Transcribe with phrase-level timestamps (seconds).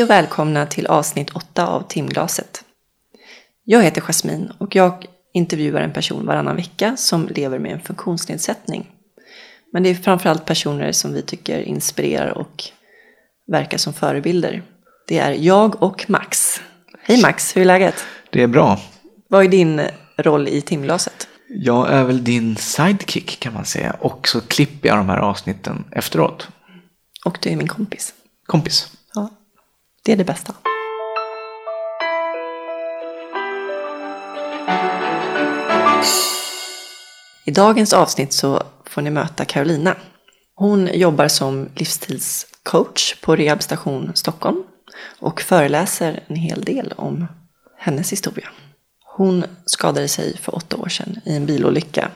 [0.00, 2.64] Hej och välkomna till avsnitt 8 av Timglaset.
[3.64, 8.90] Jag heter Jasmin och jag intervjuar en person varannan vecka som lever med en funktionsnedsättning.
[9.72, 12.64] Men det är framförallt personer som vi tycker inspirerar och
[13.46, 14.62] verkar som förebilder.
[15.08, 16.60] Det är jag och Max.
[17.02, 18.04] Hej Max, hur är läget?
[18.30, 18.80] Det är bra.
[19.28, 19.80] Vad är din
[20.16, 21.28] roll i timglaset?
[21.48, 23.96] Jag är väl din sidekick kan man säga.
[24.00, 26.48] Och så klipper jag de här avsnitten efteråt.
[27.24, 28.14] Och du är min kompis.
[28.46, 28.96] Kompis.
[30.02, 30.54] Det är det bästa.
[37.44, 39.96] I dagens avsnitt så får ni möta Carolina.
[40.54, 44.62] Hon jobbar som livsstilscoach på Rehabstation Stockholm
[45.18, 47.26] och föreläser en hel del om
[47.78, 48.48] hennes historia.
[49.16, 52.10] Hon skadade sig för åtta år sedan i en bilolycka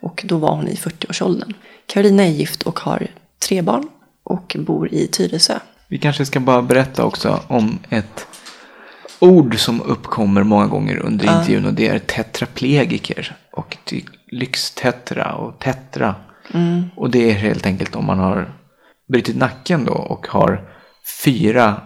[0.00, 1.54] och då var hon i 40-årsåldern.
[1.86, 3.08] Carolina är gift och har
[3.38, 3.88] tre barn
[4.22, 5.58] och bor i Tyresö.
[5.88, 8.26] Vi kanske ska bara berätta också om ett
[9.18, 11.38] ord som uppkommer många gånger under Ja.
[11.40, 13.36] intervjun och det är tetraplegiker.
[13.52, 13.76] Och
[14.32, 16.14] lyxtetra och tetra.
[16.96, 18.52] Och det är helt enkelt om man har
[19.12, 20.68] brutit nacken då och har
[21.24, 21.80] fyra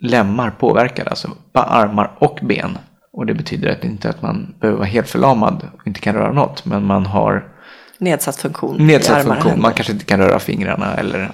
[0.00, 2.78] lemmar påverkade, alltså armar och ben.
[3.12, 6.32] Och det betyder att inte att man behöver vara helt förlamad och inte kan röra
[6.32, 7.52] något, men man har
[7.98, 8.86] Nedsatt funktion.
[8.86, 9.60] nedsatt funktion.
[9.60, 11.30] Man kanske inte kan röra fingrarna eller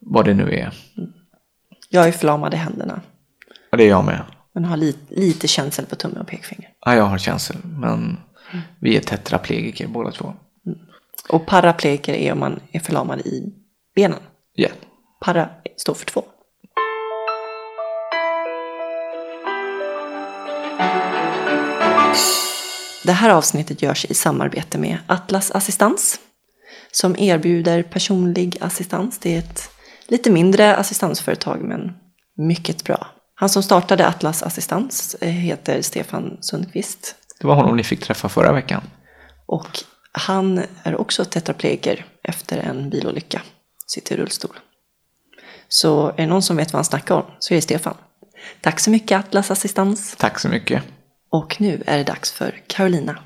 [0.00, 0.72] vad det nu är.
[1.92, 3.00] Jag är förlamad i händerna.
[3.72, 4.22] Och det är jag med.
[4.52, 6.70] Men har li- lite känsel på tumme och pekfinger.
[6.86, 8.16] Ja, jag har känsel, men
[8.80, 10.34] vi är tetraplegiker båda två.
[11.28, 13.52] Och paraplegiker är om man är förlamad i
[13.94, 14.18] benen.
[14.54, 14.68] Ja.
[15.20, 16.24] Para står för två.
[23.04, 26.20] Det här avsnittet görs i samarbete med Atlas Assistans
[26.92, 29.18] som erbjuder personlig assistans.
[29.18, 29.70] Det är ett
[30.10, 31.92] lite mindre assistansföretag men
[32.36, 33.06] mycket bra.
[33.34, 38.28] Han som startade Atlas Assistans eh, heter Stefan Sundqvist Det var honom ni fick träffa
[38.28, 38.82] förra veckan.
[39.46, 39.68] och
[40.12, 43.42] han är också tetraplegiker efter en bilolycka.
[43.86, 44.58] Sitter i rullstol.
[45.68, 47.94] Så är det någon som vet vad han snackar om så är det Stefan.
[48.60, 50.16] Tack så mycket Atlas Assistans.
[50.18, 50.82] Tack så mycket.
[51.30, 53.18] Och nu är det dags för Carolina.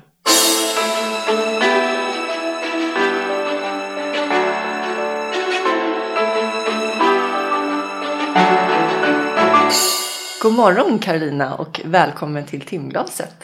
[10.45, 13.35] God morgon Carolina och välkommen till timglaset.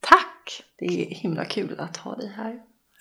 [0.00, 0.62] Tack!
[0.78, 2.60] Det är himla kul att ha dig här.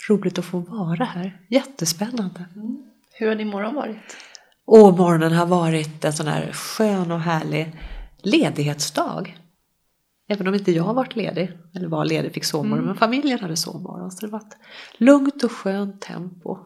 [0.10, 1.42] Roligt att få vara här.
[1.50, 2.46] Jättespännande.
[3.14, 4.18] Hur har din morgon varit?
[4.66, 7.76] Och morgonen har varit en sån här skön och härlig
[8.18, 9.38] ledighetsdag.
[10.28, 13.56] Även om inte jag har varit ledig, eller var ledig, fick sovmorgon, men familjen hade
[13.56, 14.12] sovmorgon.
[14.12, 14.58] Så det var ett
[14.98, 16.58] lugnt och skönt tempo.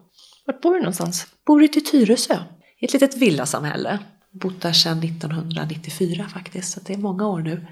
[0.46, 1.28] Vart bor du någonstans?
[1.46, 2.38] Bor ute i Tyresö,
[2.80, 4.00] i ett litet villasamhälle.
[4.42, 7.68] Bott där sedan 1994 faktiskt, så det är många år nu.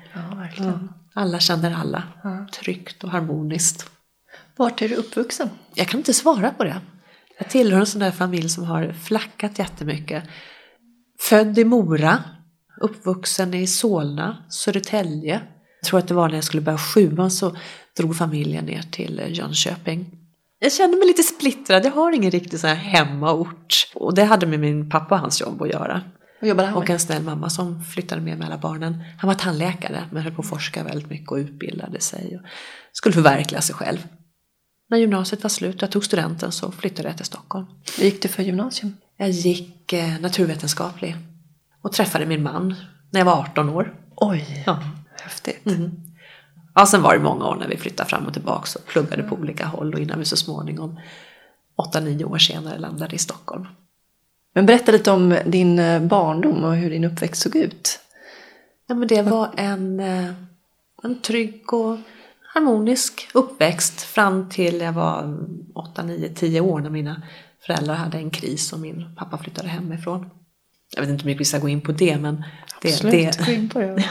[0.57, 0.79] Ja.
[1.13, 2.03] Alla känner alla.
[2.23, 2.47] Ja.
[2.53, 3.89] Tryggt och harmoniskt.
[4.55, 5.49] Vart är du uppvuxen?
[5.73, 6.81] Jag kan inte svara på det.
[7.39, 10.23] Jag tillhör en sån där familj som har flackat jättemycket.
[11.19, 12.23] Född i Mora,
[12.81, 15.41] uppvuxen i Solna, Södertälje.
[15.81, 17.55] Jag tror att det var när jag skulle börja sjuan så
[17.97, 20.05] drog familjen ner till Jönköping.
[20.59, 23.91] Jag känner mig lite splittrad, jag har ingen riktig sån här hemmaort.
[23.95, 26.01] Och det hade med min pappa och hans jobb att göra.
[26.49, 29.03] Han Och en snäll mamma som flyttade med med alla barnen.
[29.17, 32.37] Han var tandläkare men höll på att forska väldigt mycket och utbildade sig.
[32.37, 32.47] Och
[32.91, 34.07] skulle förverkliga sig själv.
[34.89, 37.65] När gymnasiet var slut och jag tog studenten så flyttade jag till Stockholm.
[37.97, 38.97] Vad gick du för gymnasium?
[39.17, 41.15] Jag gick eh, naturvetenskaplig
[41.81, 42.75] och träffade min man
[43.11, 43.93] när jag var 18 år.
[44.15, 44.79] Oj, Ja.
[45.21, 45.61] häftigt.
[46.75, 49.35] Ja, sen var det många år när vi flyttade fram och tillbaka och pluggade på
[49.35, 50.99] olika håll och innan vi så småningom
[51.93, 53.67] 8-9 år senare landade i Stockholm.
[54.53, 57.99] Men berätta lite om din eh, barndom och hur din uppväxt såg ut.
[58.87, 60.29] Ja, men det var en, eh,
[61.03, 61.97] en trygg och
[62.53, 65.37] harmonisk uppväxt fram till jag var
[65.75, 67.21] 8, 9, 10 år när mina
[67.65, 70.29] föräldrar hade en kris och min pappa flyttade hemifrån.
[70.95, 72.43] Jag vet inte hur mycket vi ska gå in på det men
[72.81, 73.87] det, det, gå in på det.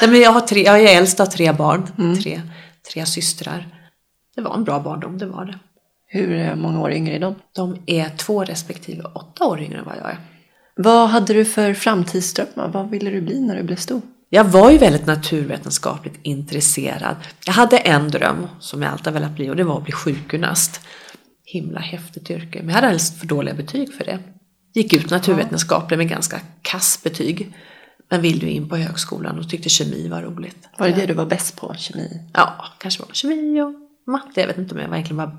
[0.00, 2.42] Nej, men jag, har tre, jag är äldst av tre barn, tre,
[2.92, 3.68] tre systrar.
[4.34, 5.58] Det var en bra barndom, det var det.
[6.12, 7.34] Hur eh, många år yngre är de?
[7.52, 10.18] De är två respektive åtta år yngre än vad jag är.
[10.76, 12.68] Vad hade du för framtidsdrömmar?
[12.68, 14.00] Vad ville du bli när du blev stor?
[14.28, 17.16] Jag var ju väldigt naturvetenskapligt intresserad.
[17.46, 19.92] Jag hade en dröm som jag alltid har velat bli och det var att bli
[19.92, 20.80] sjukgymnast.
[21.44, 24.18] Himla häftigt yrke, men jag hade alldeles för dåliga betyg för det.
[24.74, 27.54] Gick ut naturvetenskapligt med ganska kass betyg.
[28.10, 30.68] Men ville ju in på högskolan och tyckte kemi var roligt.
[30.78, 32.20] Var det det du var bäst på, kemi?
[32.34, 33.74] Ja, kanske var kemi och
[34.06, 34.40] matte.
[34.40, 35.38] Jag vet inte om jag verkligen var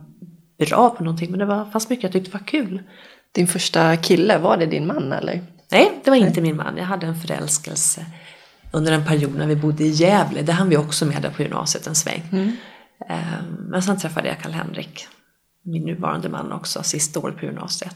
[0.65, 2.83] bra på någonting men det var, fanns mycket jag tyckte var kul.
[3.31, 5.43] Din första kille, var det din man eller?
[5.71, 6.77] Nej, det var inte min man.
[6.77, 8.05] Jag hade en förälskelse
[8.71, 10.41] under en period när vi bodde i Gävle.
[10.41, 12.23] Det hann vi också med där på gymnasiet en sväng.
[12.31, 12.55] Mm.
[13.09, 15.07] Eh, Men sen träffade jag Karl-Henrik,
[15.63, 17.95] min nuvarande man också, sista året på gymnasiet.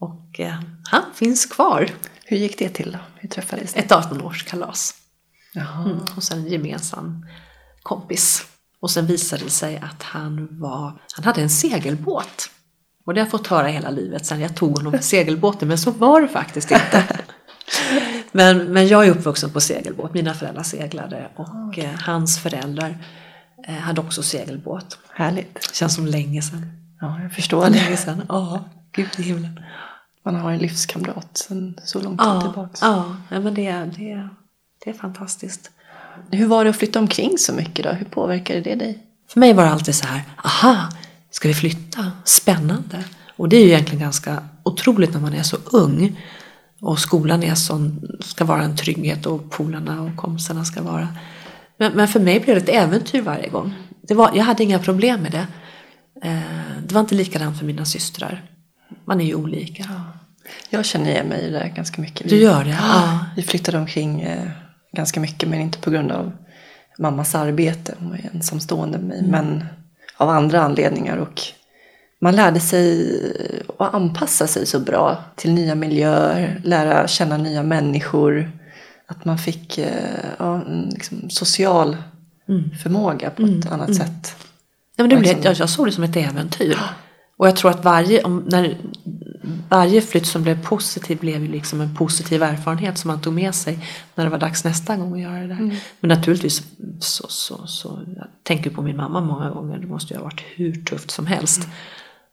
[0.00, 0.60] Och eh,
[0.90, 1.88] han finns kvar.
[2.24, 2.98] Hur gick det till då?
[3.16, 3.82] Hur träffades ni?
[3.82, 4.94] Ett 18-årskalas.
[5.54, 5.84] Jaha.
[5.84, 5.98] Mm.
[6.16, 7.26] Och sen en gemensam
[7.82, 8.46] kompis.
[8.82, 12.50] Och sen visade det sig att han var, han hade en segelbåt.
[13.06, 15.78] Och det har jag fått höra hela livet sen jag tog honom på segelbåten, men
[15.78, 17.04] så var det faktiskt inte.
[18.32, 23.04] men, men jag är uppvuxen på segelbåt, mina föräldrar seglade och eh, hans föräldrar
[23.68, 24.98] eh, hade också segelbåt.
[25.14, 25.74] Härligt.
[25.74, 26.66] Känns som länge sedan.
[27.00, 27.96] Ja, jag förstår Länge det.
[27.96, 29.60] sedan, ja, gud i himlen.
[30.24, 32.70] Man har en livskamrat sen så lång tid Ja, tillbaka.
[32.80, 34.28] ja, ja, men det, det,
[34.84, 35.70] det är fantastiskt.
[36.30, 37.90] Hur var det att flytta omkring så mycket då?
[37.90, 38.98] Hur påverkade det dig?
[39.28, 40.88] För mig var det alltid så här, aha,
[41.30, 42.12] ska vi flytta?
[42.24, 43.04] Spännande.
[43.36, 46.20] Och det är ju egentligen ganska otroligt när man är så ung.
[46.80, 51.08] Och skolan är sån, ska vara en trygghet och polarna och kompisarna ska vara.
[51.76, 53.74] Men, men för mig blev det ett äventyr varje gång.
[54.02, 55.46] Det var, jag hade inga problem med det.
[56.28, 58.42] Eh, det var inte likadant för mina systrar.
[59.04, 59.84] Man är ju olika.
[60.70, 62.28] Jag känner igen mig i det där ganska mycket.
[62.28, 62.78] Du gör det?
[62.80, 63.18] Ja.
[63.36, 64.48] Vi flyttade omkring eh,
[64.92, 66.32] ganska mycket men inte på grund av
[66.98, 67.94] mammas arbete.
[67.98, 69.18] Hon var ju ensamstående med mig.
[69.18, 69.30] Mm.
[69.30, 69.64] Men
[70.16, 71.16] av andra anledningar.
[71.16, 71.40] Och
[72.20, 73.10] man lärde sig
[73.78, 76.60] att anpassa sig så bra till nya miljöer.
[76.64, 78.50] Lära känna nya människor.
[79.06, 79.86] Att man fick eh,
[80.38, 81.96] ja, en liksom social
[82.48, 82.70] Mm.
[82.82, 84.36] förmåga på ett annat sätt.
[84.96, 85.42] Ja, men det blev, Verkligen.
[85.42, 86.78] jag, jag såg det som ett äventyr.
[87.42, 88.76] Och jag tror att varje, om, när,
[89.68, 93.54] varje flytt som blev positiv blev ju liksom en positiv erfarenhet som man tog med
[93.54, 93.78] sig
[94.14, 95.76] när det var dags nästa gång att göra det där.
[96.00, 96.62] Men naturligtvis
[97.00, 99.78] så, så, så jag tänker på min mamma många gånger.
[99.78, 101.68] Det måste ju ha varit hur tufft som helst.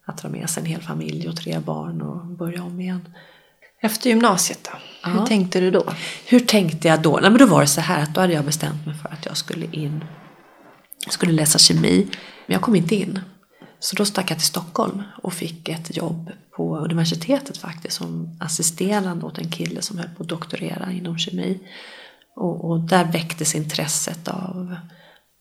[0.06, 3.08] Att dra med sig en hel familj och tre barn och börja om igen.
[3.80, 4.78] Efter gymnasiet då?
[5.10, 5.26] Hur Ja.
[5.26, 5.84] tänkte du då?
[6.26, 7.18] Hur tänkte jag då?
[7.22, 9.26] Nej, men då var det så här att då hade jag bestämt mig för att
[9.26, 10.04] jag skulle in.
[11.04, 12.06] Jag skulle läsa kemi,
[12.46, 13.18] men jag kom inte in.
[13.80, 19.26] Så då stack jag till Stockholm och fick ett jobb på universitetet faktiskt som assisterande
[19.26, 21.58] åt en kille som höll på att doktorera inom kemi.
[22.36, 24.76] Och, och där väcktes intresset av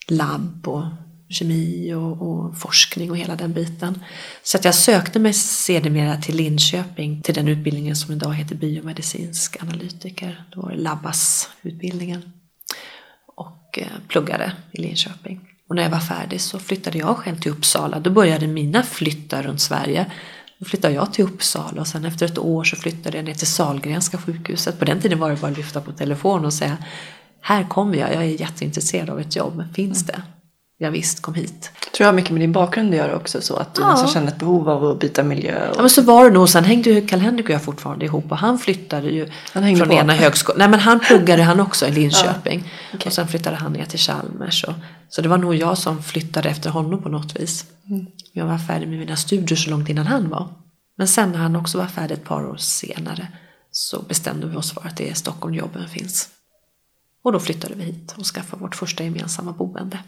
[0.08, 0.84] labb och
[1.30, 4.04] kemi och, och forskning och hela den biten.
[4.44, 9.64] Så att jag sökte mig sedermera till Linköping till den utbildningen som idag heter biomedicinsk
[9.64, 10.46] analytiker.
[10.52, 12.32] Då var det Labbas-utbildningen.
[13.36, 15.49] Och eh, pluggade i Linköping.
[15.70, 18.00] Och när jag var färdig så flyttade jag själv till Uppsala.
[18.00, 20.12] Då började mina flyttar runt Sverige.
[20.58, 23.48] Då flyttade jag till Uppsala och sen efter ett år så flyttade jag ner till
[23.48, 24.80] Sahlgrenska sjukhuset.
[24.80, 26.78] På den tiden var det bara att lyfta på telefon och säga
[27.42, 30.22] Här kommer jag, jag är jätteintresserad av ett jobb, finns det?
[30.82, 31.72] Ja, visst, kom hit.
[31.82, 33.42] tror jag har mycket med din bakgrund att göra också.
[33.42, 33.92] Så att du Ja.
[33.92, 35.66] nästan kände ett behov av att byta miljö.
[35.66, 35.78] Ja Och...
[35.82, 36.50] men så var det nog.
[36.50, 39.88] Sen hängde ju Karl-Henrik och jag fortfarande ihop och han flyttade ju Han hängde från
[39.88, 39.94] på.
[39.94, 40.60] ena högskolan.
[40.60, 42.72] Nej men han pluggade han också i Linköping.
[42.94, 43.08] okej.
[43.08, 44.64] Och sen flyttade han ner till Chalmers.
[44.64, 44.74] Och,
[45.10, 47.66] så det var nog jag som flyttade efter honom på något vis.
[47.90, 48.06] Mm.
[48.34, 50.48] Jag var färdig med mina studier så långt innan han var.
[50.98, 53.28] Men sen när han också var färdig ett par år senare
[53.72, 56.30] så bestämde vi oss för att det är Stockholm jobben finns.
[57.24, 60.00] Och då flyttade vi hit och skaffade vårt första gemensamma boende.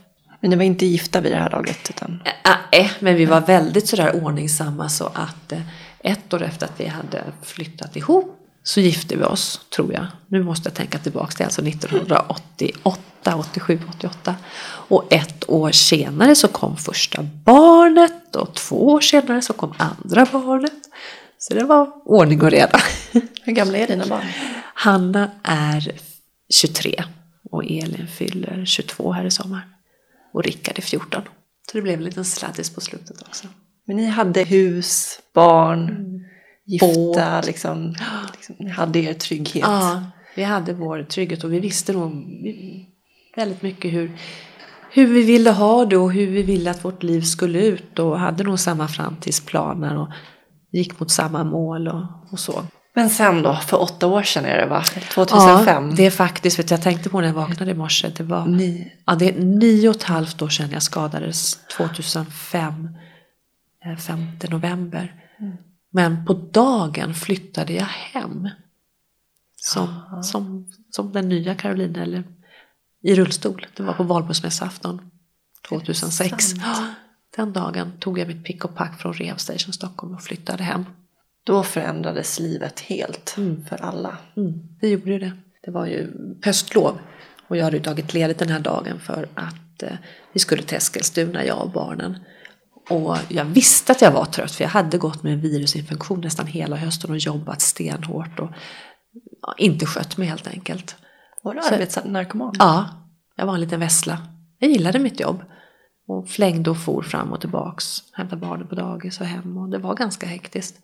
[0.42, 1.90] Men ni var inte gifta vid det här laget?
[1.90, 2.24] Utan...
[2.72, 5.62] Äh, men vi var väldigt sådär ordningsamma så att eh,
[6.00, 10.06] ett år efter att vi hade flyttat ihop så gifte vi oss, tror jag.
[10.28, 14.36] Nu måste jag tänka tillbaka till alltså 1988, 87, 88.
[14.64, 20.26] Och ett år senare så kom första barnet och två år senare så kom andra
[20.32, 20.74] barnet.
[21.38, 22.80] Så det var ordning och reda.
[23.44, 24.26] Hur gamla är dina barn?
[24.74, 25.92] Hanna är
[26.54, 27.04] 23
[27.52, 29.62] och Elin fyller 22 här i sommar.
[30.34, 31.22] Och Rickard är 14.
[31.72, 33.48] Så det blev en liten sladdis på slutet också.
[33.88, 36.22] Men ni hade hus, barn, Mm.
[36.66, 37.96] gifta, liksom,
[38.34, 38.56] liksom.
[38.60, 39.64] Ni hade er trygghet.
[39.64, 40.04] Ja,
[40.36, 42.12] vi hade vår trygghet och vi visste nog
[43.36, 44.12] väldigt mycket hur,
[44.92, 48.20] hur vi ville ha det och hur vi ville att vårt liv skulle ut och
[48.20, 50.08] hade nog samma framtidsplaner och
[50.72, 52.64] gick mot samma mål och, och så.
[52.94, 54.84] Men sen då, för åtta år sedan är det va?
[55.14, 55.90] 2005?
[55.90, 58.24] Ja, det är faktiskt, vet du, jag tänkte på när jag vaknade i morse, det
[58.24, 62.90] var Ni, Ja, det är nio och ett halvt år sedan jag skadades, 2005,
[63.86, 65.16] eh, 5 november.
[65.92, 68.50] Men på dagen flyttade jag hem.
[69.56, 72.24] Som, som, som den nya Carolina, eller
[73.04, 73.68] i rullstol.
[73.78, 75.12] Det var på valborgsmässoafton
[75.70, 76.46] 2006.
[76.46, 76.62] sant?
[76.64, 76.86] Ja,
[77.36, 80.86] Den dagen tog jag mitt pick och pack från Rehabstation Stockholm och flyttade hem.
[81.44, 83.36] Då förändrades livet helt
[83.70, 84.18] för alla.
[84.38, 85.32] Mm, det gjorde det.
[85.66, 86.08] Det var ju
[86.44, 86.98] höstlov
[87.48, 89.98] och jag hade tagit ledigt den här dagen för att eh,
[90.34, 92.18] vi skulle till Eskilstuna, jag och barnen.
[92.90, 96.48] Och jag visste att jag var trött för jag hade gått med en virusinfektion nästan
[96.48, 98.40] hela hösten och jobbat stenhårt.
[98.40, 98.50] Och
[99.42, 100.96] ja, inte skött mig helt enkelt.
[101.44, 102.54] Var du arbetsnarkoman?
[102.60, 102.90] Ja,
[103.36, 104.18] jag var en liten vessla.
[104.60, 105.44] Jag gillade mitt jobb.
[106.08, 108.04] Och flängde och for fram och tillbaks.
[108.14, 109.58] Hämtade barnen på dagis och hem.
[109.58, 110.78] Och det var ganska hektiskt.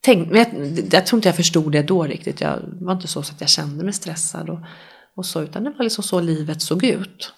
[0.00, 0.48] Tänk, men jag,
[0.92, 2.40] jag tror inte jag förstod det då riktigt.
[2.40, 4.50] Jag det var inte så att jag kände mig stressad.
[4.50, 4.58] Och,
[5.14, 7.32] och så, utan det var liksom så livet såg ut.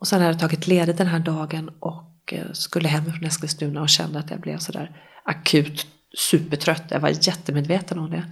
[0.00, 3.82] Och sen hade jag tagit ledigt den här dagen och eh, skulle hem från Eskilstuna
[3.82, 5.86] och kände att jag blev sådär akut
[6.18, 6.84] supertrött.
[6.88, 8.24] Jag var jättemedveten om det.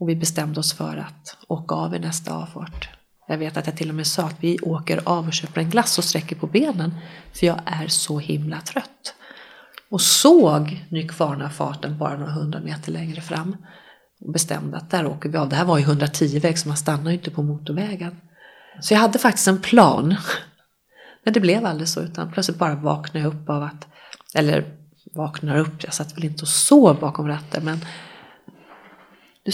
[0.00, 2.88] Och vi bestämde oss för att åka av i nästa avfart.
[3.28, 5.70] Jag vet att jag till och med sa att vi åker av och köper en
[5.70, 6.94] glass och sträcker på benen.
[7.32, 9.14] För jag är så himla trött.
[9.92, 13.56] Och såg Nykvarnafarten bara några hundra meter längre fram.
[14.20, 15.48] Och bestämde att där åker vi av.
[15.48, 18.16] Det här var ju 110-väg så man stannar ju inte på motorvägen.
[18.80, 20.14] Så jag hade faktiskt en plan.
[21.24, 23.86] Men det blev aldrig så utan plötsligt bara vaknade jag upp av att,
[24.34, 24.64] eller
[25.14, 27.80] vaknar upp, jag satt väl inte och sov bakom ratten men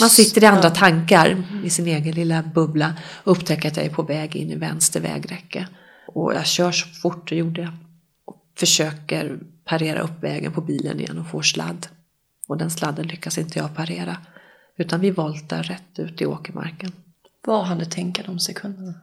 [0.01, 3.91] man sitter i andra tankar i sin egen lilla bubbla och upptäcker att jag är
[3.91, 5.69] på väg in i vänster vägräcke.
[6.07, 7.73] Och jag kör så fort, det gjorde jag.
[8.59, 11.87] Försöker parera upp vägen på bilen igen och får sladd.
[12.49, 14.17] Och den sladden lyckas inte jag parera.
[14.77, 16.93] Utan vi voltar rätt ut i åkermarken.
[17.47, 18.95] Vad hann du tänka de sekunderna?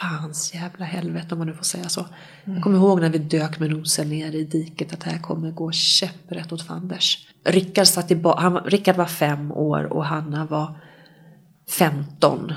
[0.00, 2.06] Fans jävla helvete om man nu får säga så.
[2.44, 5.50] Jag kommer ihåg när vi dök med nosen ner i diket att det här kommer
[5.50, 7.28] gå käpprätt åt fanders.
[7.44, 10.80] Rickard, satt i han, Rickard var fem år och Hanna var
[11.78, 12.52] 15.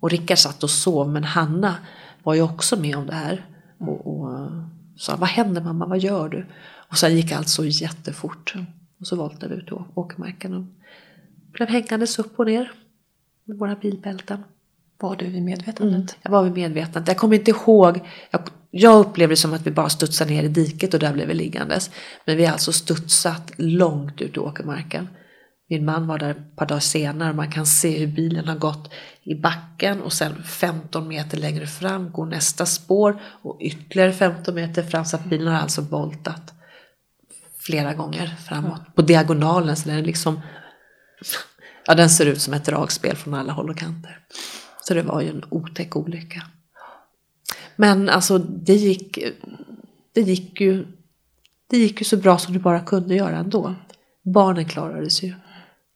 [0.00, 1.74] Och Rickard satt och sov men Hanna
[2.22, 3.46] var ju också med om det här.
[3.78, 4.50] Och, och
[4.96, 6.46] sa vad händer mamma, vad gör du?
[6.90, 8.54] Och sen gick allt så jättefort.
[9.00, 10.64] Och så voltade vi ut i å- åkermarken och
[11.52, 12.72] blev hängandes upp och ner
[13.44, 14.44] med våra bilbälten.
[14.98, 16.16] Var du vid medvetandet?
[16.22, 17.08] Jag var vid medvetandet.
[17.08, 18.00] Jag kommer inte ihåg.
[18.30, 21.28] Jag, jag upplevde det som att vi bara studsade ner i diket och där blev
[21.28, 21.90] vi liggandes.
[22.24, 25.08] Men vi har alltså studsat långt ut i åkermarken.
[25.68, 28.56] Min man var där ett par dagar senare och man kan se hur bilen har
[28.56, 28.92] gått
[29.22, 34.82] i backen och sen 15 meter längre fram går nästa spår och ytterligare 15 meter
[34.82, 36.52] fram så att bilen har alltså voltat
[37.58, 40.40] flera gånger framåt på diagonalen så den är liksom
[41.86, 44.18] ja den ser ut som ett dragspel från alla håll och kanter.
[44.82, 46.42] Så det var ju en otäck olycka.
[47.76, 49.18] Men alltså det gick,
[50.12, 50.86] det gick ju
[51.70, 53.74] det gick ju så bra som det bara kunde göra ändå.
[54.34, 55.34] Barnen klarade sig ju.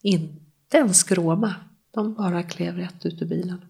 [0.03, 1.55] Inte en skråma.
[1.95, 3.65] De bara klev rätt ut ur bilen.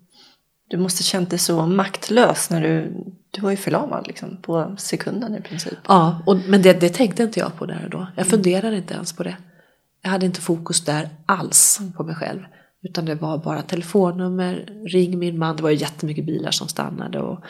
[0.69, 3.05] Du måste känt dig så maktlös när du...
[3.31, 5.79] Du var ju förlamad liksom, på sekunden i princip.
[5.89, 8.07] Ja, och, men det, det tänkte inte jag på där och då.
[8.17, 9.37] Jag funderade inte ens på det.
[10.03, 12.41] Jag hade inte fokus där alls på mig själv.
[12.83, 15.57] Utan det var bara telefonnummer, ring min man.
[15.57, 17.45] Det var ju jättemycket bilar som stannade och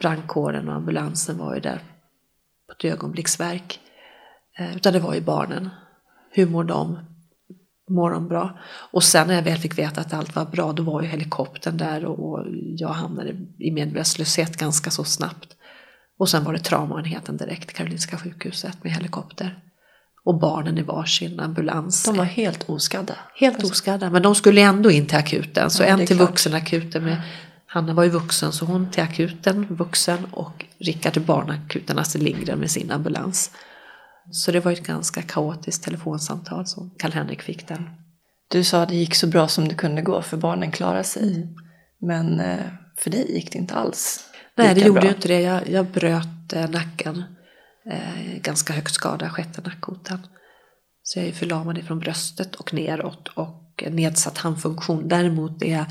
[0.00, 1.82] brandkåren och ambulansen var ju där
[2.66, 3.80] på ett ögonblicksverk.
[4.58, 5.68] Eh, Utan det var ju barnen.
[6.30, 6.98] Hur mår de?
[7.90, 8.58] Mår de bra?
[8.92, 11.76] Och sen när jag väl fick veta att allt var bra då var ju helikoptern
[11.76, 15.48] där och, och jag hamnade i medvetslöshet ganska så snabbt.
[16.18, 19.58] Och sen var det traumaenheten direkt, Karolinska sjukhuset med helikopter.
[20.24, 22.04] Och barnen i varsin ambulans.
[22.04, 23.14] De var helt oskadda.
[23.36, 25.70] Helt oskadda, men de skulle ändå in till akuten.
[25.70, 26.30] Så Ja, en till klart.
[26.30, 27.22] vuxenakuten med
[27.66, 32.58] Hanna var ju vuxen så hon till akuten, vuxen och Rickard till barnakuten, Astrid Lindgren
[32.58, 33.50] med sin ambulans.
[34.30, 37.90] Så det var ett ganska kaotiskt telefonsamtal som Karl-Henrik fick den.
[38.48, 41.48] Du sa att det gick så bra som det kunde gå för barnen klarade sig.
[42.00, 44.24] Men eh, för dig gick det inte alls
[44.56, 45.08] Nej, det gjorde bra.
[45.08, 45.40] ju inte det.
[45.40, 47.24] Jag, jag bröt eh, nacken.
[47.90, 50.18] Eh, ganska högt skada, sjätte nackkotan.
[51.02, 55.08] Så jag är förlamad ifrån bröstet och neråt och nedsatt handfunktion.
[55.08, 55.84] Däremot är jag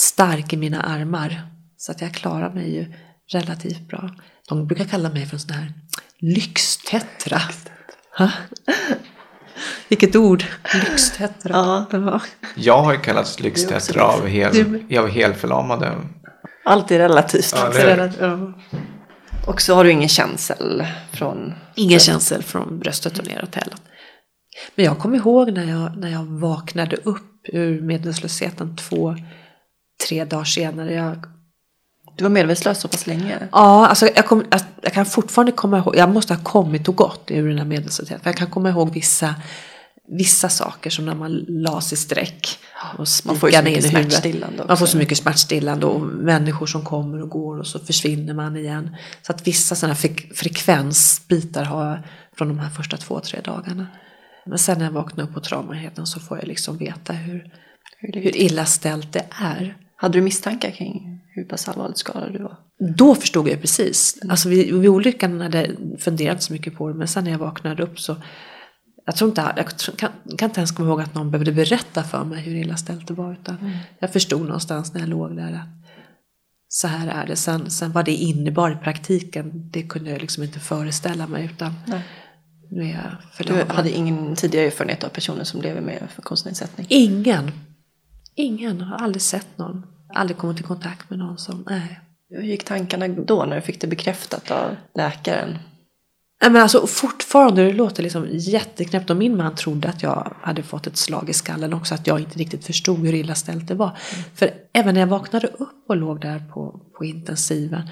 [0.00, 1.42] stark i mina armar.
[1.76, 2.94] Så att jag klarar mig ju
[3.32, 4.10] relativt bra.
[4.48, 5.72] De brukar kalla mig för en sån här
[6.20, 7.40] lyxtetra.
[8.18, 8.30] Ha?
[9.88, 10.44] Vilket ord!
[10.74, 11.52] Lyxtetra.
[11.52, 11.86] Ja.
[11.92, 12.20] Ja.
[12.56, 14.52] Jag har ju kallats lyxtetra av hel,
[14.88, 15.92] Du- var helförlamade.
[16.64, 17.52] Allt är relativt.
[17.56, 18.52] Ja, Ja.
[19.46, 21.54] Och så har du ingen känsel från...
[21.74, 23.74] Ingen känsel från bröstet och neråt heller.
[24.74, 29.16] Men jag kommer ihåg när jag, när jag vaknade upp ur medvetslösheten två,
[30.08, 30.92] tre dagar senare.
[30.94, 31.24] Jag,
[32.20, 33.38] Du var medvetslös så pass länge.
[33.52, 36.96] ja, alltså jag, kom, jag, jag kan fortfarande komma ihåg, jag måste ha kommit och
[36.96, 38.20] gått ur den här medvetslösheten.
[38.20, 39.34] För jag kan komma ihåg vissa,
[40.08, 42.58] vissa saker som när man la sig i sträck
[42.98, 44.86] och Man får så mycket smärtstillande Man får också.
[44.86, 48.96] så mycket smärtstillande och människor som kommer och går och så försvinner man igen.
[49.22, 51.98] Så att vissa sådana fre- frekvensbitar har jag
[52.38, 53.86] från de här första två, tre dagarna.
[54.46, 57.44] Men sen när jag vaknar upp på traumaenheten så får jag liksom veta hur,
[57.98, 59.76] hur illa ställt det är.
[60.00, 62.56] Hade du misstankar kring hur pass allvarligt skadad du var?
[62.96, 64.18] Då förstod jag precis.
[64.28, 67.38] Alltså vid, vid olyckan hade jag funderat så mycket på det men sen när jag
[67.38, 68.16] vaknade upp så
[69.06, 72.24] jag tror inte, jag kan, kan inte ens komma ihåg att någon behövde berätta för
[72.24, 73.32] mig hur illa ställt det var.
[73.32, 73.72] Utan mm.
[73.98, 75.68] Jag förstod någonstans när jag låg där att
[76.68, 77.36] så här är det.
[77.36, 81.44] Sen, sen vad det innebar i praktiken, det kunde jag liksom inte föreställa mig.
[81.44, 82.02] Utan Nej.
[82.70, 83.68] nu är jag förlamad.
[83.68, 86.86] Du hade ingen tidigare erfarenhet av personer som lever med funktionsnedsättning?
[86.90, 87.50] Ingen.
[88.40, 88.80] Ingen.
[88.80, 89.86] Har aldrig sett någon.
[90.14, 92.00] Aldrig kommit i kontakt med någon som, nej.
[92.30, 95.58] Hur gick tankarna då när du fick det bekräftat av läkaren?
[96.40, 100.86] men alltså fortfarande, det låter liksom jätteknäppt och min man trodde att jag hade fått
[100.86, 103.86] ett slag i skallen också, att jag inte riktigt förstod hur illa ställt det var.
[103.86, 104.24] Mm.
[104.34, 107.82] För även när jag vaknade upp och låg där på, på intensiven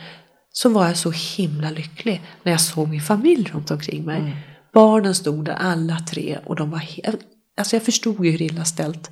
[0.52, 4.20] så var jag så himla lycklig när jag såg min familj runt omkring mig.
[4.20, 4.36] Mm.
[4.72, 7.20] Barnen stod där alla tre och de var helt,
[7.56, 9.10] alltså jag förstod ju hur illa ställt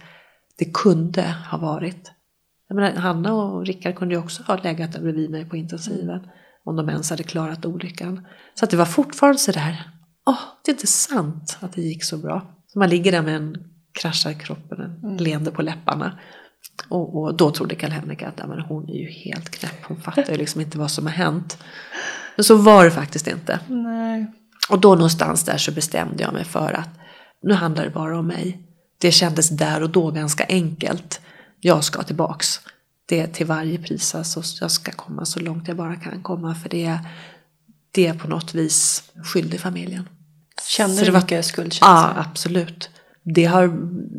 [0.58, 2.12] det kunde ha varit.
[2.68, 6.20] Jag menar, Hanna och Rickard kunde ju också ha legat där bredvid mig på intensiven.
[6.64, 8.26] Om de ens hade klarat olyckan.
[8.54, 9.90] Så att det var fortfarande sådär,
[10.26, 12.56] åh, oh, det är inte sant att det gick så bra.
[12.66, 13.56] Så man ligger där med en
[14.00, 15.16] kraschad kroppen, en mm.
[15.16, 16.18] leende på läpparna.
[16.88, 20.32] Och, och då trodde Karl-Henrik att ja, men hon är ju helt knäpp, hon fattar
[20.32, 21.58] ju liksom inte vad som har hänt.
[22.36, 23.60] Men så var det faktiskt inte.
[23.68, 24.32] Nej.
[24.70, 26.88] Och då någonstans där så bestämde jag mig för att
[27.42, 28.65] nu handlar det bara om mig.
[28.98, 31.20] Det kändes där och då ganska enkelt.
[31.60, 32.60] Jag ska tillbaks
[33.06, 34.14] det till varje pris.
[34.14, 36.98] Alltså jag ska komma så långt jag bara kan komma för det,
[37.90, 40.08] det är på något vis skyldig familjen.
[40.68, 41.86] Känner du mycket skuldkänsla?
[41.86, 42.90] Ja, absolut.
[43.22, 43.68] Det har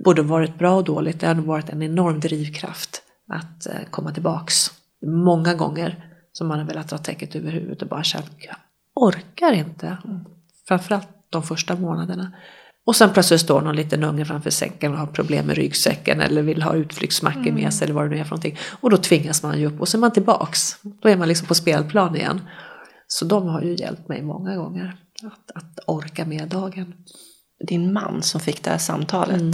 [0.03, 1.19] både varit bra och dåligt.
[1.19, 4.71] Det har varit en enorm drivkraft att eh, komma tillbaks.
[5.05, 8.55] Många gånger som man har velat dra täcket över huvudet och bara känt jag
[8.95, 9.97] orkar inte.
[10.67, 12.31] Framförallt de första månaderna.
[12.87, 16.41] Och sen plötsligt står någon liten unge framför sängen och har problem med ryggsäcken eller
[16.41, 17.55] vill ha utflyktsmackor mm.
[17.55, 18.57] med sig eller vad det nu är för någonting.
[18.79, 20.77] Och då tvingas man ju upp och så är man tillbaks.
[20.81, 22.41] Då är man liksom på spelplan igen.
[23.07, 26.93] Så de har ju hjälpt mig många gånger att, att orka med dagen.
[27.67, 29.53] Din man som fick det här samtalet, mm.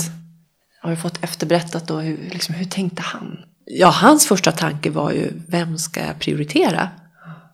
[0.81, 3.37] har du fått efterberättat då, hur, liksom, hur tänkte han?
[3.65, 6.89] Ja, hans första tanke var ju, vem ska jag prioritera?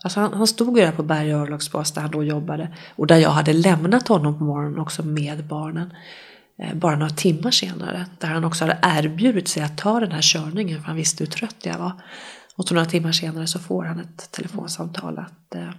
[0.04, 3.18] Alltså han, han stod ju där på Berga örlogsbas där han då jobbade och där
[3.18, 5.94] jag hade lämnat honom på morgonen också med barnen.
[6.60, 8.06] Eh, bara några timmar senare.
[8.18, 11.32] Där han också hade erbjudit sig att ta den här körningen för han visste hur
[11.32, 11.92] trött jag var.
[12.56, 15.70] Och så några timmar senare så får han ett telefonsamtal att eh,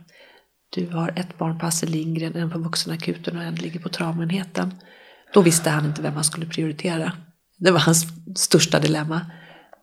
[0.71, 4.75] du har ett barn på Astrid Lindgren, en på vuxenakuten och en ligger på traumenheten.
[5.35, 7.13] Då visste han inte vem han skulle prioritera.
[7.59, 8.07] Det var hans
[8.37, 9.21] största dilemma.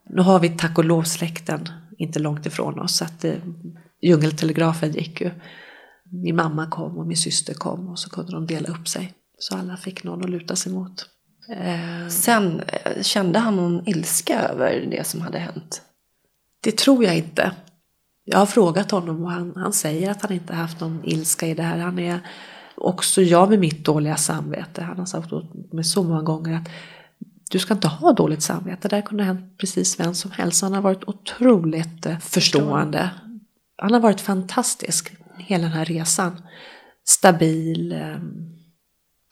[0.10, 3.34] Nu har vi tack och lov släkten inte långt ifrån oss så att eh,
[4.02, 5.32] djungeltelegrafen gick ju.
[6.12, 9.14] Min mamma kom och min syster kom och så kunde de dela upp sig.
[9.40, 11.06] Så alla fick någon att luta sig mot.
[11.50, 15.82] Eh, Sen eh, kände han någon ilska över det som hade hänt?
[16.62, 17.52] Det tror jag inte.
[18.24, 21.54] Jag har frågat honom och han, han säger att han inte haft någon ilska i
[21.54, 21.78] det här.
[21.78, 22.20] Han är
[22.76, 24.82] också jag med mitt dåliga samvete.
[24.82, 26.70] Han har sagt åt mig så många gånger att
[27.50, 28.88] du ska inte ha dåligt samvete.
[28.88, 30.62] Det där kunde ha hänt precis vem som helst.
[30.62, 33.10] Han har varit otroligt eh, förstående
[33.78, 36.42] han har varit fantastisk hela den här resan.
[37.06, 37.92] Stabil.
[37.92, 38.32] Ehm,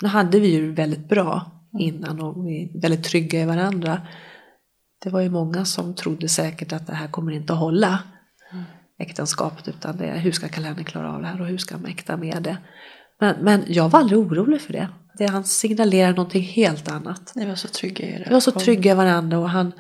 [0.01, 4.01] nu hade vi ju väldigt bra innan och vi är väldigt trygga i varandra.
[5.03, 8.03] Det var ju många som trodde säkert att det här kommer inte att hålla
[8.99, 11.81] äktenskapet utan det är hur ska kalendern klara av det här och hur ska han
[11.81, 12.57] mäkta med det.
[13.19, 14.89] Men, men jag var aldrig orolig för det.
[15.17, 15.25] det.
[15.25, 17.31] Han signalerar någonting helt annat.
[17.35, 18.25] Ni var så trygga i det.
[18.27, 19.71] Vi var så trygga i varandra och han,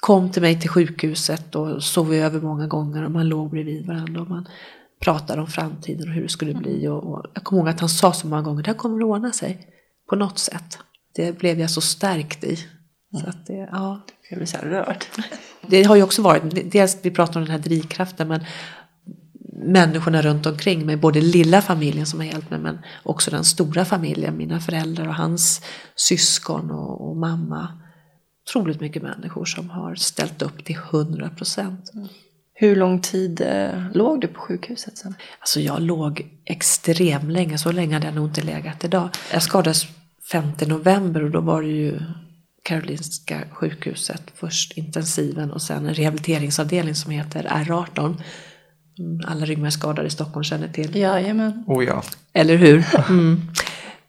[0.00, 4.20] kom till mig till sjukhuset och sov över många gånger och man låg bredvid varandra
[4.20, 4.48] och man
[5.00, 6.88] pratade om framtiden och hur det skulle bli.
[6.88, 9.04] Och, och jag kommer ihåg att han sa så många gånger, det här kommer att
[9.04, 9.68] ordna sig
[10.08, 10.78] på något sätt.
[11.14, 12.56] Det blev jag så stärkt i.
[13.20, 14.00] Så att det, ja.
[14.30, 15.04] Jag blir så rörd.
[15.66, 18.44] Det har ju också varit, dels vi pratar om den här drivkraften men
[19.62, 23.84] människorna runt omkring mig, både lilla familjen som har hjälpt mig men också den stora
[23.84, 25.60] familjen, mina föräldrar och hans
[25.96, 27.68] syskon och, och mamma
[28.48, 31.90] otroligt mycket människor som har ställt upp till 100 procent.
[31.94, 32.08] Mm.
[32.54, 35.14] Hur lång tid eh, låg du på sjukhuset sen?
[35.38, 39.08] Alltså jag låg extremt länge, så länge hade jag nog inte legat idag.
[39.32, 39.86] Jag skadades
[40.32, 42.00] 5 november och då var det ju
[42.62, 48.22] Karolinska sjukhuset, först intensiven och sen en rehabiliteringsavdelning som heter R18.
[48.98, 50.96] Mm, alla ryggmärgsskadade i Stockholm känner till.
[50.96, 51.64] Jajamän.
[51.66, 52.02] Oh ja.
[52.32, 52.84] Eller hur?
[53.08, 53.42] Mm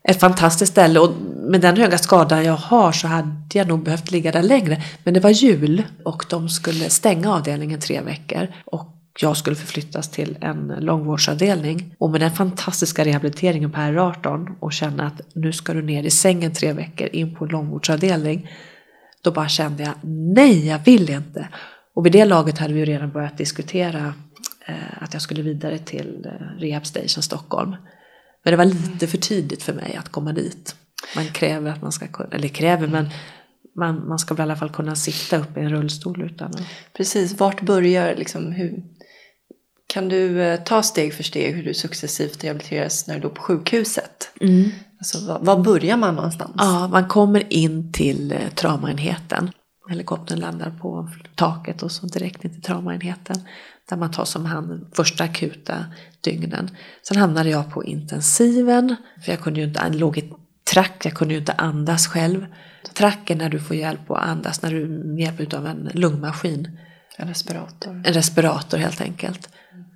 [0.04, 4.12] ett fantastiskt ställe och med den höga skada jag har så hade jag nog behövt
[4.12, 4.84] ligga där längre.
[5.04, 10.10] Men det var jul och de skulle stänga avdelningen tre veckor och jag skulle förflyttas
[10.10, 11.96] till en långvårdsavdelning.
[11.98, 16.10] Och med den fantastiska rehabiliteringen på R18 och känna att nu ska du ner i
[16.10, 18.52] sängen tre veckor in på en långvårdsavdelning.
[19.24, 19.94] Då bara kände jag,
[20.36, 21.48] nej jag vill inte.
[21.96, 24.14] Och vid det laget hade vi redan börjat diskutera
[24.66, 27.76] eh, att jag skulle vidare till eh, Rehab Station Stockholm.
[28.58, 30.76] Men det var lite för tidigt för mig att komma dit.
[31.16, 33.10] man kräver att man ska kunna, eller kräver men
[33.76, 36.62] man, man ska väl i alla fall kunna sitta upp i en rullstol utan att...
[36.94, 38.84] Precis, vart börjar liksom hur...
[39.88, 43.42] Kan du eh, ta steg för steg hur du successivt rehabiliteras när du låg på
[43.42, 44.30] sjukhuset?
[45.00, 46.56] Alltså, var, var börjar man någonstans?
[46.58, 49.52] Ja, man kommer in till eh, traumaenheten.
[49.90, 53.36] Helikoptern landar på taket och så direkt in till traumaenheten.
[53.90, 55.86] Där man tas om hand första akuta
[56.22, 56.70] dygnen.
[57.02, 58.96] Sen hamnade jag på intensiven.
[59.26, 60.34] För jag kunde ju inte, låg i
[60.74, 62.46] track, jag kunde ju inte andas själv.
[62.94, 66.80] Track är när du får hjälp att andas, när du med hjälp av en lungmaskin.
[67.18, 67.92] En respirator.
[67.92, 69.50] En respirator helt enkelt.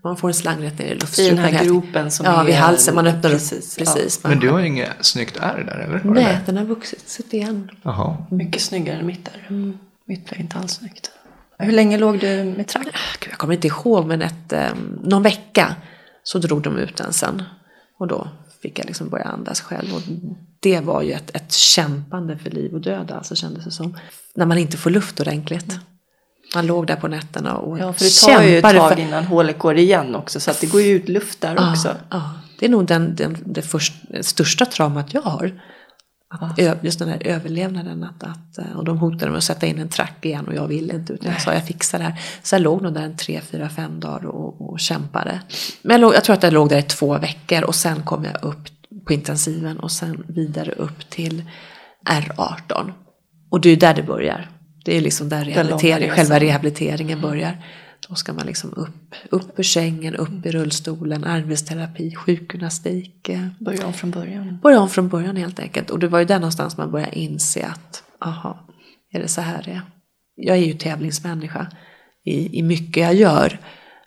[0.04, 1.38] Man får en slang rätt ner i I den luftstrupen.
[1.38, 2.46] här gropen som Ja, är...
[2.46, 2.96] vid halsen.
[2.96, 3.86] Man öppnar precis, upp.
[3.86, 4.24] Precis.
[4.24, 6.02] Man Men du har- ju inget snyggt ärr där, eller?
[6.14, 6.42] Nej, det?
[6.46, 7.70] den har vuxit sig igen.
[7.84, 8.18] Jaha.
[8.30, 9.48] Ja, mycket snyggare än mitt där.
[10.06, 11.12] Mitt blev inte alls snyggt.
[11.60, 12.86] Hur länge låg du med track?
[13.20, 14.70] Gud, jag kommer inte ihåg, men ett, eh,
[15.04, 15.76] någon vecka
[16.24, 17.44] så drog de ut den sen.
[18.00, 18.28] Och då
[18.62, 19.94] fick jag liksom börja andas själv.
[19.96, 20.02] Och
[20.60, 23.98] det var ju ett, ett kämpande för liv och död, alltså kändes det som.
[24.36, 25.80] När man inte får luft ordentligt.
[26.56, 29.24] Man låg där på nätterna och Ja, för det tar ju ett tag för- innan
[29.26, 30.40] hålet går igen också.
[30.40, 31.88] Så att det går ju ut luft där också.
[31.88, 32.30] Ja, ja.
[32.60, 35.62] Det är nog den, den, det först, största traumat jag har.
[36.40, 38.04] Att, ö- just den här överlevnaden.
[38.04, 40.68] Att, att, eh, och de hotade med att sätta in en track igen och jag
[40.68, 41.14] ville inte.
[41.14, 42.20] Utan jag sa jag fixar det här.
[42.44, 45.40] Så jag låg nog där en tre, fyra, fem dagar och, och kämpade.
[45.82, 48.24] Men jag, låg, jag tror att jag låg där i två veckor och sen kom
[48.26, 48.58] jag upp
[49.08, 51.44] på intensiven och sen vidare upp till
[52.10, 52.92] R18.
[53.50, 54.50] Och det är där det börjar.
[54.84, 57.66] Det är liksom där rehabilitering, själva rehabiliteringen börjar.
[58.10, 63.30] Då ska man liksom upp, upp ur sängen, upp i rullstolen, arbetsterapi, sjukgymnastik.
[63.60, 64.60] Börja om från början.
[64.64, 65.90] Börja om från början helt enkelt.
[65.90, 68.68] Och det var ju där någonstans man började inse att, aha,
[69.12, 69.82] är det så här det är?
[70.36, 71.68] Jag är ju tävlingsmänniska
[72.26, 73.60] i, i mycket jag gör.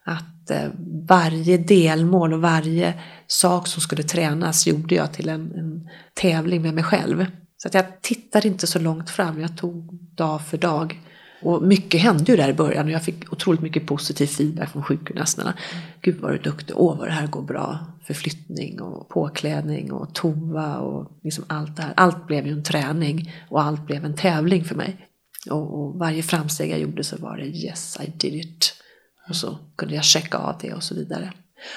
[0.05, 0.71] Att eh,
[1.09, 2.95] varje delmål och varje
[3.27, 7.27] sak som skulle tränas gjorde jag till en, en tävling med mig själv.
[7.57, 11.01] Så att jag tittade inte så långt fram, jag tog dag för dag.
[11.43, 14.83] Och mycket hände ju där i början och jag fick otroligt mycket positiv feedback från
[14.83, 15.55] sjukgymnasterna.
[16.01, 17.79] Gud vad du är duktig, åh vad det här går bra.
[18.07, 21.93] Förflyttning och påklädning och tova och liksom allt det här.
[21.97, 25.07] Allt blev ju en träning och allt blev en tävling för mig.
[25.51, 28.75] Och, och varje framsteg jag gjorde så var det yes I did it.
[29.29, 31.33] Och så kunde jag checka av det och så vidare.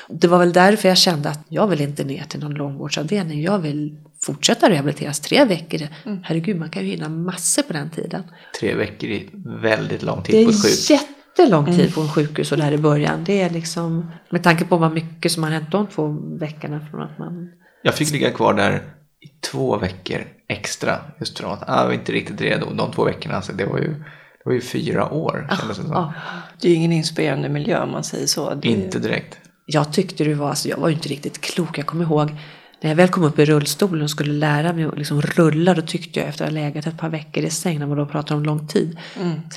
[0.09, 3.41] Det var väl därför jag kände att jag vill inte ner till någon långvårdsavdelning.
[3.41, 5.88] Jag vill fortsätta rehabiliteras tre veckor.
[6.23, 8.23] Herregud, man kan ju hinna massor på den tiden.
[8.60, 9.23] Tre veckor är
[9.62, 10.89] väldigt lång tid på ett sjukhus.
[10.89, 13.23] är jättelång tid på en sjukhus och där i början.
[13.23, 16.08] Det är liksom, med tanke på vad mycket som har hänt de två
[16.39, 17.51] veckorna från att man...
[17.82, 18.75] Jag fick ligga kvar där
[19.21, 20.97] i två veckor extra.
[21.19, 22.73] Just för att ah, jag var inte riktigt redo.
[22.73, 25.91] De två veckorna, alltså, det, var ju, det var ju fyra år kändes det som.
[25.91, 26.13] Ja,
[26.62, 28.53] Det är ju ingen inspirerande miljö om man säger så.
[28.53, 29.38] Det, Inte direkt.
[29.65, 31.77] jag tyckte det var, alltså jag var ju inte riktigt klok.
[31.77, 32.32] Jag kommer ihåg
[32.81, 35.73] när jag väl kom upp i rullstolen och skulle lära mig att liksom rulla.
[35.73, 38.05] Då tyckte jag efter att ha legat ett par veckor i säng, när man då
[38.05, 38.97] pratar om lång tid.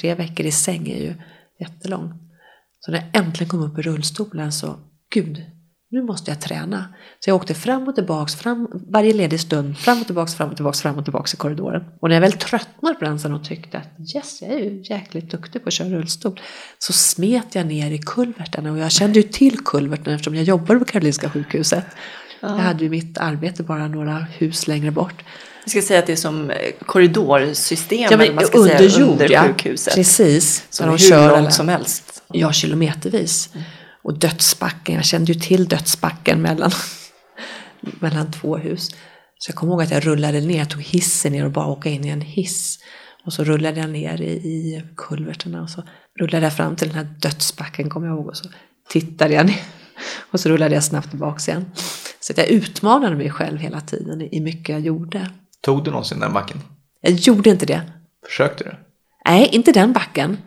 [0.00, 1.14] Tre veckor i säng är ju
[1.60, 2.12] jättelång.
[2.80, 4.76] Så när jag äntligen kom upp i rullstolen så,
[5.14, 5.42] gud,
[5.90, 6.94] nu måste jag träna.
[7.20, 10.56] Så jag åkte fram och tillbaks, fram, varje ledig stund, fram och tillbaks, fram och
[10.56, 11.84] tillbaks, fram och tillbaks i korridoren.
[12.00, 14.82] Och när jag väl tröttnade på den sen och tyckte att yes, jag är ju
[14.84, 16.40] jäkligt duktig på att köra rullstol.
[16.78, 20.78] Så smet jag ner i kulverten och jag kände ju till kulverten eftersom jag jobbade
[20.78, 21.86] på Karolinska sjukhuset.
[22.42, 25.24] Jag hade ju mitt arbete bara några hus längre bort.
[25.64, 28.08] Vi ska säga att det är som eh, korridorsystem.
[28.10, 29.42] Ja, men man ska under säga, under ja.
[29.42, 29.94] sjukhuset.
[29.94, 30.66] Precis.
[30.70, 32.22] Som de hur kör långt alla- som helst.
[32.32, 33.50] Ja, kilometervis.
[34.04, 36.70] Och dödsbacken, jag kände ju till dödsbacken mellan,
[37.80, 38.90] mellan två hus.
[39.38, 41.88] Så jag kommer ihåg att jag rullade ner, jag tog hissen ner och bara åka
[41.88, 42.78] in i en hiss.
[43.24, 45.82] Och så rullade jag ner i, i kulverterna och så
[46.20, 48.26] rullade jag fram till den här dödsbacken, kommer jag ihåg.
[48.26, 48.48] Och så
[48.88, 49.62] tittade jag ner
[50.30, 51.64] och så rullade jag snabbt tillbaka igen.
[52.20, 55.30] Så jag utmanade mig själv hela tiden i, mycket jag gjorde.
[55.60, 56.60] Tog du någonsin den backen?
[57.00, 57.82] Jag gjorde inte det.
[58.26, 58.70] Försökte du?
[59.26, 60.38] Nej, inte den backen.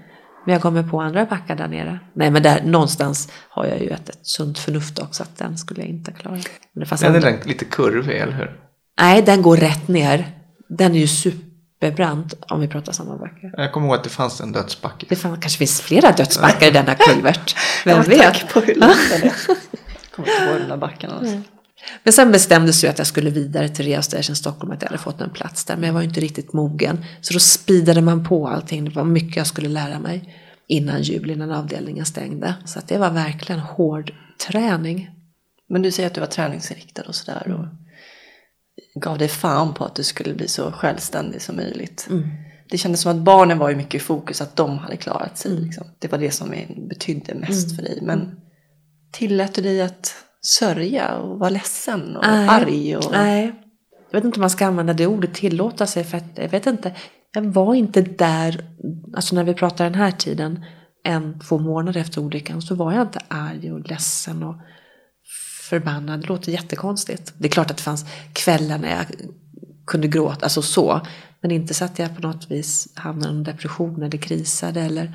[0.46, 2.00] Men jag kommer på andra backar där nere.
[2.14, 5.82] Nej, men där någonstans har jag ju ett, ett sunt förnuft också att den skulle
[5.82, 6.36] jag inte klara.
[6.74, 8.60] Men det fanns Den är lite- kurvig, eller hur?
[9.00, 10.32] Nej, den går rätt ner.
[10.70, 11.08] Den är ju
[11.82, 13.52] superbrant om vi pratar samma backe.
[13.58, 15.06] Jag kommer ihåg att det fanns en dödsbacke.
[15.10, 17.56] Det fan, kanske finns flera dödsbackar i denna kulvert.
[17.86, 18.22] Vem vet?
[18.22, 19.24] Tack på hur långt det är.
[19.26, 19.36] Jag
[20.16, 21.30] kommer inte ihåg den där backen alls.
[22.04, 25.02] Men sen bestämdes ju att jag skulle vidare till Rehab Station Stockholm, att jag hade
[25.02, 25.76] fått en plats där.
[25.76, 27.06] Men jag var ju inte riktigt mogen.
[27.22, 28.86] Så då speedade man på allting.
[28.86, 30.36] Det var mycket jag skulle lära mig
[30.68, 32.56] innan jul, innan avdelningen stängde.
[32.66, 34.14] Så att det var verkligen hård
[34.48, 35.10] träning.
[35.70, 37.52] Men du säger att du var träningsinriktad och sådär.
[37.60, 37.66] Och
[39.00, 42.08] gav dig fan på att du skulle bli så självständig som möjligt.
[42.70, 45.52] Det kändes som att barnen var ju mycket i fokus, att de hade klarat sig.
[45.52, 45.88] Liksom.
[46.00, 46.54] Det var det som
[46.90, 48.00] betydde mest för dig.
[48.02, 48.40] Men
[49.12, 52.98] tillät du dig att sörja och vara ledsen och arg?
[52.98, 53.12] Och...
[53.12, 53.54] Nej.
[54.12, 56.66] jag vet inte om man ska använda det ordet, tillåta sig, för att jag vet
[56.66, 56.96] inte,
[57.34, 58.66] jag var inte där,
[59.16, 60.66] alltså när vi pratar den här tiden,
[61.04, 64.56] en, två månader efter olyckan, så var jag inte arg och ledsen och
[65.70, 66.22] förbannad.
[66.22, 67.34] Det låter jättekonstigt.
[67.38, 69.06] Det är klart att det fanns kvällar när jag
[69.88, 71.02] kunde gråta, alltså så.
[71.42, 75.14] Men inte så att jag på något vis hamnade i någon depression eller krisade eller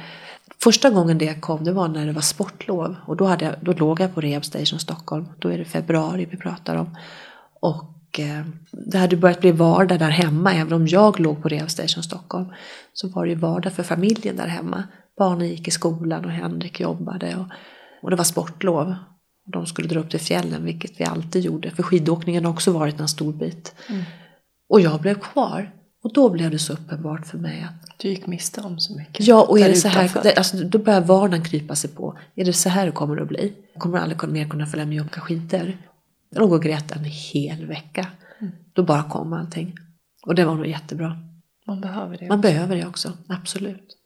[0.63, 3.73] Första gången det kom det var när det var sportlov och då, hade jag, då
[3.73, 5.29] låg jag på Rehab Station Stockholm.
[5.39, 6.97] Då är det februari vi pratar om.
[7.61, 10.55] Och eh, det hade börjat bli vardag där hemma.
[10.55, 12.53] Även om jag låg på Rehab Station Stockholm
[12.93, 14.85] så var det ju vardag för familjen där hemma.
[15.19, 17.47] Barnen gick i skolan och Henrik jobbade och,
[18.03, 18.95] och det var sportlov.
[19.51, 21.71] De skulle dra upp till fjällen, vilket vi alltid gjorde.
[21.71, 23.75] För skidåkningen har också varit en stor bit.
[23.89, 24.03] Mm.
[24.69, 25.73] Och jag blev kvar.
[26.03, 29.27] Och då blev det så uppenbart för mig att du gick miste om så mycket.
[29.27, 32.19] Ja, och är det så här, alltså, då börjar vardagen krypa sig på.
[32.35, 33.53] Är det så här det kommer att bli?
[33.73, 35.79] Jag kommer aldrig mer kunna följa med och åka skidor.
[36.31, 38.07] Jag låg och grät en hel vecka.
[38.41, 38.53] Mm.
[38.73, 39.75] Då bara kom allting.
[40.27, 41.19] Och det var nog jättebra.
[41.67, 42.29] Man behöver det.
[42.29, 42.49] Man också.
[42.49, 43.97] behöver det också, absolut.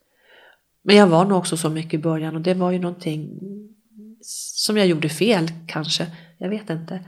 [0.82, 3.38] Men jag var nog också så mycket i början och det var ju någonting
[4.54, 6.06] som jag gjorde fel kanske.
[6.38, 7.00] Jag vet inte.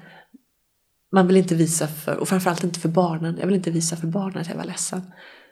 [1.12, 3.36] Man vill inte visa för, och framförallt inte för barnen.
[3.40, 5.02] Jag vill inte visa för barnen att jag var ledsen.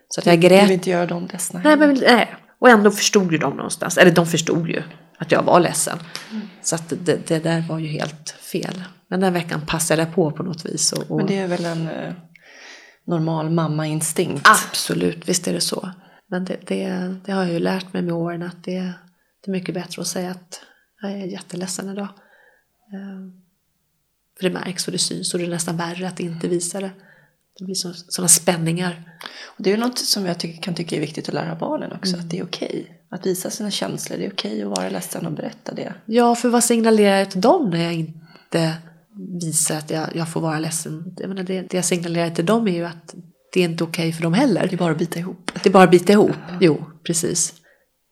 [0.09, 0.61] Så att jag grät.
[0.61, 1.61] Du vill inte göra dem ledsna?
[1.65, 2.37] Nej, men, nej.
[2.59, 4.83] Och ändå förstod ju de någonstans, eller de förstod ju
[5.19, 5.99] att jag var ledsen.
[6.31, 6.49] Mm.
[6.63, 8.85] Så att det, det, där var ju helt fel.
[9.09, 10.93] Men den veckan passade jag på på något vis.
[10.93, 11.17] Och, och...
[11.17, 12.13] Men det är väl en eh,
[13.07, 14.49] normal mammainstinkt?
[14.49, 15.91] Absolut, visst är det så.
[16.31, 18.93] Men det, det, det, har jag ju lärt mig med åren att det,
[19.45, 20.61] det är mycket bättre att säga att
[21.11, 22.09] jag är jätteledsen idag.
[22.93, 23.45] Eh,
[24.37, 26.91] för det märks och det syns och det är nästan värre att inte visa det.
[27.59, 29.19] Det blir sådana spänningar.
[29.45, 32.15] Och det är något som jag tycker, kan tycka är viktigt att lära barnen också.
[32.15, 32.25] Mm.
[32.25, 32.97] Att det är okej okay.
[33.09, 34.19] att visa sina känslor.
[34.19, 35.95] Det är okej okay att vara ledsen och berätta det.
[36.05, 38.77] Ja, för vad signalerar jag till dem när jag inte
[39.41, 41.15] visar att jag, jag får vara ledsen?
[41.17, 43.15] Jag menar, det, det jag signalerar till dem är ju att
[43.53, 44.67] det är inte okej okay för dem heller.
[44.67, 45.51] Det är bara att bita ihop.
[45.63, 46.59] Det är bara att bita ihop, ja.
[46.61, 47.55] jo precis.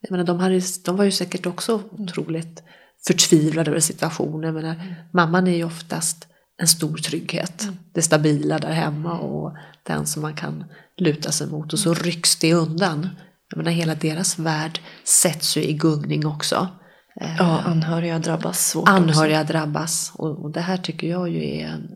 [0.00, 2.62] Jag menar, de, hade, de var ju säkert också otroligt
[3.06, 4.56] förtvivlade över situationen.
[4.56, 4.76] Mm.
[5.12, 6.26] Mamman är ju oftast
[6.60, 7.62] en stor trygghet.
[7.62, 7.76] Mm.
[7.92, 10.64] Det stabila där hemma och den som man kan
[10.96, 13.08] luta sig mot och så rycks det undan.
[13.48, 16.68] Jag menar hela deras värld sätts ju i gungning också.
[17.14, 19.52] Ja, anhöriga drabbas svårt Anhöriga också.
[19.52, 21.90] drabbas och, och det här tycker jag ju är en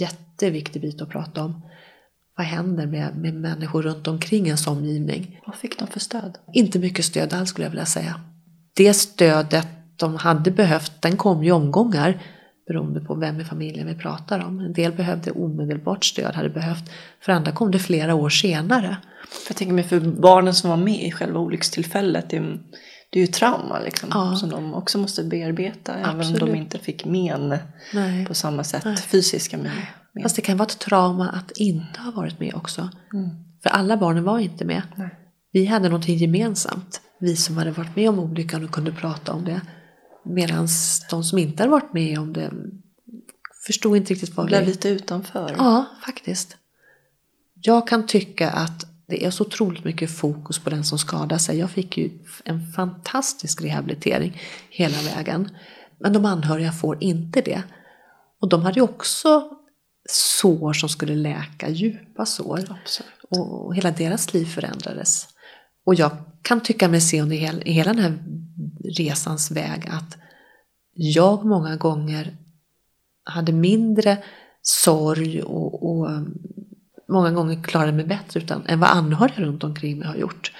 [0.00, 1.62] jätteviktig bit att prata om.
[2.36, 5.40] Vad händer med, med människor runt omkring ens omgivning?
[5.46, 6.38] Vad fick de för stöd?
[6.52, 8.20] Inte mycket stöd alls skulle jag vilja säga.
[8.76, 12.18] Det stödet de hade behövt, den kom ju omgångar
[12.66, 14.60] beroende på vem i familjen vi pratar om.
[14.60, 16.90] En del behövde omedelbart stöd, hade behövt.
[17.20, 18.96] För andra kom det flera år senare.
[19.48, 22.58] Jag tänker mig för barnen som var med i själva olyckstillfället, det är,
[23.10, 24.36] det är ju trauma liksom, ja.
[24.36, 25.92] som de också måste bearbeta.
[25.94, 26.26] Absolut.
[26.26, 27.58] Även om de inte fick men
[27.94, 28.26] Nej.
[28.26, 28.96] på samma sätt, Nej.
[28.96, 29.72] fysiska men.
[30.12, 30.22] men.
[30.22, 32.88] Fast det kan vara ett trauma att inte ha varit med också.
[33.12, 33.30] Mm.
[33.62, 34.82] För alla barnen var inte med.
[34.96, 35.10] Nej.
[35.52, 37.00] Vi hade någonting gemensamt.
[37.20, 39.60] Vi som hade varit med om olyckan och kunde prata om det.
[40.24, 40.68] Medan
[41.10, 42.50] de som inte har varit med om det
[43.66, 45.54] förstod inte riktigt vad det Blev lite utanför.
[45.58, 46.56] Ja, faktiskt.
[47.62, 51.58] Jag kan tycka att det är så otroligt mycket fokus på den som skadar sig.
[51.58, 52.10] Jag fick ju
[52.44, 55.50] en fantastisk rehabilitering hela vägen.
[55.98, 57.62] Men de anhöriga får inte det.
[58.40, 59.50] Och de hade ju också
[60.08, 62.78] sår som skulle läka, djupa sår.
[62.82, 63.10] Absolut.
[63.28, 65.28] Och hela deras liv förändrades.
[65.84, 66.10] Och jag
[66.42, 68.18] kan tycka mig se under hela, hela den här
[68.98, 70.16] resans väg att
[70.92, 72.36] jag många gånger
[73.24, 74.18] hade mindre
[74.62, 76.38] sorg och, och mm,
[77.08, 80.52] många gånger klarade mig bättre utan, än vad anhöriga runt omkring mig har gjort.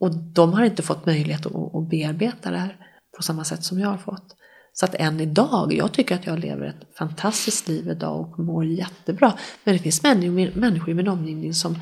[0.00, 2.76] Och de har inte fått möjlighet att, att bearbeta det här
[3.16, 4.36] på samma sätt som jag har fått.
[4.72, 8.64] Så att än idag, jag tycker att jag lever ett fantastiskt liv idag och mår
[8.64, 9.32] jättebra.
[9.64, 11.78] Men det finns människor i min omgivning som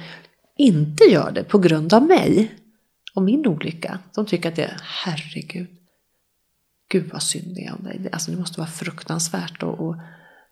[0.58, 2.58] inte gör det på grund av mig
[3.14, 3.98] och min olycka.
[4.14, 5.68] De tycker att det är, herregud,
[6.88, 8.08] gud vad synd det är om dig.
[8.12, 9.96] Alltså det måste vara fruktansvärt att, att,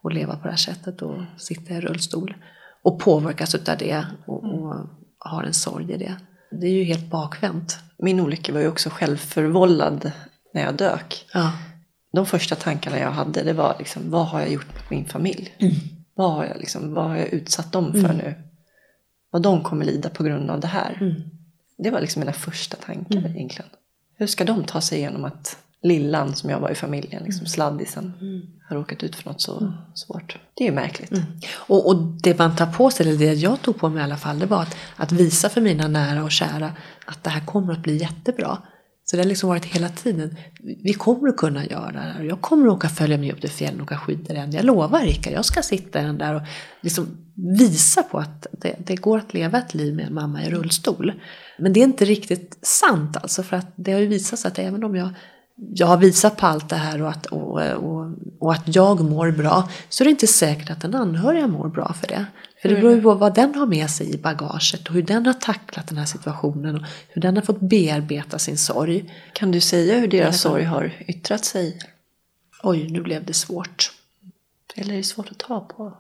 [0.03, 2.35] att leva på det här sättet och sitta i rullstol.
[2.83, 4.75] Och påverkas av det och, och
[5.19, 6.17] har en sorg i det.
[6.51, 7.79] Det är ju helt bakvänt.
[7.99, 10.13] Min olycka var ju också självförvållad
[10.55, 11.27] när jag dök.
[11.35, 11.53] Ja.
[12.13, 15.55] De första tankarna jag hade det var liksom, vad har jag gjort med min familj?
[15.59, 15.75] Mm.
[16.15, 18.17] Vad, har jag liksom, vad har jag utsatt dem för mm.
[18.17, 18.35] nu?
[19.31, 20.99] Vad de kommer lida på grund av det här.
[21.01, 21.23] Mm.
[21.83, 23.37] Det var liksom mina första tankar mm.
[23.37, 23.71] egentligen.
[24.17, 27.49] Hur ska de ta sig igenom att lillan som jag var i familjen, liksom mm.
[27.49, 28.43] sladdisen, mm.
[28.69, 29.73] har råkat ut för något så mm.
[29.95, 30.39] svårt.
[30.55, 31.13] Det är ju märkligt.
[31.13, 31.25] Mm.
[31.55, 34.17] Och, och, det man tar på sig, eller det jag tog på mig i alla
[34.17, 36.73] fall, det var att, att visa för mina nära och kära
[37.07, 38.59] att det här kommer att bli jättebra.
[39.11, 40.37] Så det har liksom varit hela tiden.
[40.83, 42.23] Vi kommer att kunna göra det här.
[42.23, 44.53] Jag kommer att åka följa med upp till fjällen och åka skidor än.
[44.53, 46.43] Jag lovar Rika, jag ska sitta den där och
[46.81, 47.07] liksom
[47.59, 51.13] visa på att det, det, går att leva ett liv med en mamma i rullstol.
[51.59, 54.59] Men det är inte riktigt sant alltså för att det har ju visat sig att
[54.59, 55.09] även om jag
[55.75, 59.31] jag har visat på allt det här och att, och, och, och, att jag mår
[59.31, 62.27] bra så är det inte säkert att den anhöriga mår bra för det.
[62.63, 65.27] För det beror ju på vad den har med sig i bagaget och hur den
[65.27, 69.15] har tacklat den här situationen och hur den har fått bearbeta sin sorg.
[69.33, 71.79] Kan du säga hur deras sorg har yttrat sig?
[72.63, 73.93] Oj, nu blev det svårt.
[74.75, 75.93] Eller är det svårt att ta på?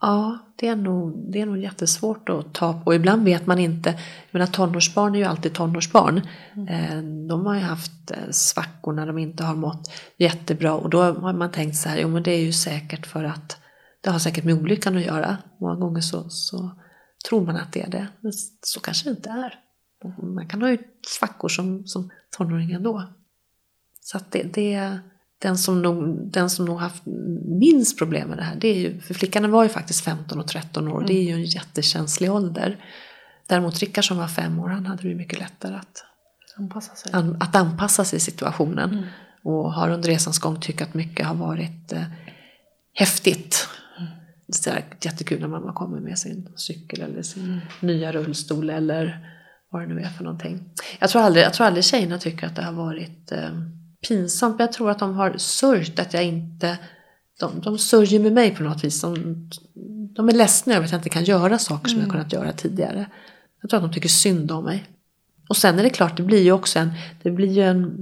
[0.00, 2.80] Ja, det är, nog, det är nog jättesvårt att ta på.
[2.84, 3.90] Och ibland vet man inte.
[3.90, 3.98] Jag
[4.38, 6.20] menar, tonårsbarn är ju alltid tonårsbarn.
[6.56, 7.28] Mm.
[7.28, 10.74] De har ju haft eh, svackor när de inte har mått jättebra.
[10.74, 13.56] Och då har man tänkt så här, jo men det är ju säkert för att
[14.04, 15.36] det har säkert med olyckan att göra.
[15.60, 16.70] Många gånger så, så
[17.28, 18.08] tror man att det är det.
[18.20, 19.60] Men så kanske det inte är.
[20.22, 23.08] Man kan ha ju svackor som, som tonåring ändå.
[24.00, 24.98] Så att det, det
[25.38, 27.02] den som, nog, den som nog haft
[27.44, 30.48] minst problem med det här, det är ju, för flickan var ju faktiskt 15 och
[30.48, 31.06] 13 år, mm.
[31.06, 32.84] det är ju en jättekänslig ålder.
[33.46, 36.04] Däremot Rickard som var fem år, han hade det mycket lättare att
[36.56, 38.90] anpassa sig, an, att anpassa sig i situationen.
[38.90, 39.04] Mm.
[39.42, 42.02] Och har under resans gång tyckt att mycket har varit eh,
[42.92, 43.68] häftigt.
[44.44, 44.54] Mm.
[44.64, 47.60] Det är jättekul när mamma kommer med sin cykel eller sin mm.
[47.80, 49.30] nya rullstol eller
[49.70, 50.60] vad det nu är för någonting.
[51.00, 53.50] Jag tror aldrig, jag tror aldrig tjejerna tycker att det har varit eh,
[54.08, 54.60] pinsamt.
[54.60, 56.78] Jag tror att de har sörjt att jag inte...
[57.40, 59.00] De, de sörjer med mig på något vis.
[59.00, 59.14] De,
[60.16, 62.06] de är ledsna över att jag inte kan göra saker som mm.
[62.06, 63.06] jag kunnat göra tidigare.
[63.60, 64.84] Jag tror att de tycker synd om mig.
[65.48, 66.90] Och sen är det klart, det blir ju också en...
[67.22, 67.96] Det blir ju en,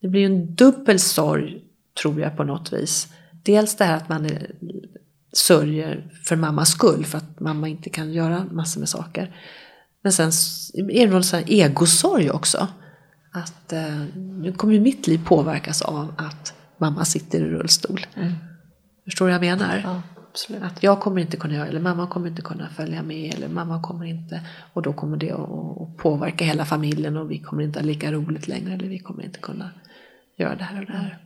[0.00, 1.64] det blir en dubbel sorg,
[2.02, 3.08] tror jag på något vis.
[3.42, 4.50] Dels det här att man är,
[5.36, 9.36] sörjer för mammas skull, för att mamma inte kan göra massor med saker.
[10.02, 10.30] Men sen
[10.74, 12.68] är det någon sån här egosorg också
[13.32, 18.06] att eh, nu kommer ju mitt liv påverkas av att mamma sitter i rullstol.
[18.14, 18.32] Mm.
[19.04, 19.80] Förstår du vad jag menar?
[19.84, 20.62] Ja, absolut.
[20.62, 23.82] Att jag kommer inte kunna göra eller mamma kommer inte kunna följa med eller mamma
[23.82, 24.40] kommer inte
[24.72, 28.48] och då kommer det att påverka hela familjen och vi kommer inte ha lika roligt
[28.48, 29.70] längre eller vi kommer inte kunna
[30.38, 31.18] göra det här och det här.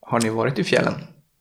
[0.00, 0.94] Har ni varit i fjällen?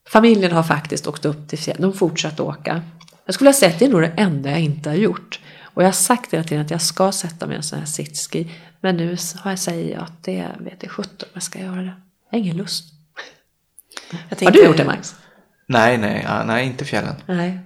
[0.10, 2.82] Familjen har faktiskt åkt upp till fjällen, de fortsatt åka.
[3.26, 5.40] Jag skulle ha sett det är nog det enda jag inte har gjort.
[5.62, 7.86] Och jag har sagt hela tiden att jag ska sätta mig i en sån här
[7.86, 8.52] sitski.
[8.82, 11.94] Men nu har jag säger att det vet jag sjutton om jag ska göra det.
[12.30, 12.86] Jag har ingen lust.
[14.30, 15.16] Tänkte, har du gjort det Max?
[15.68, 17.16] Nej, nej, nej inte fjällen.
[17.26, 17.60] Nej.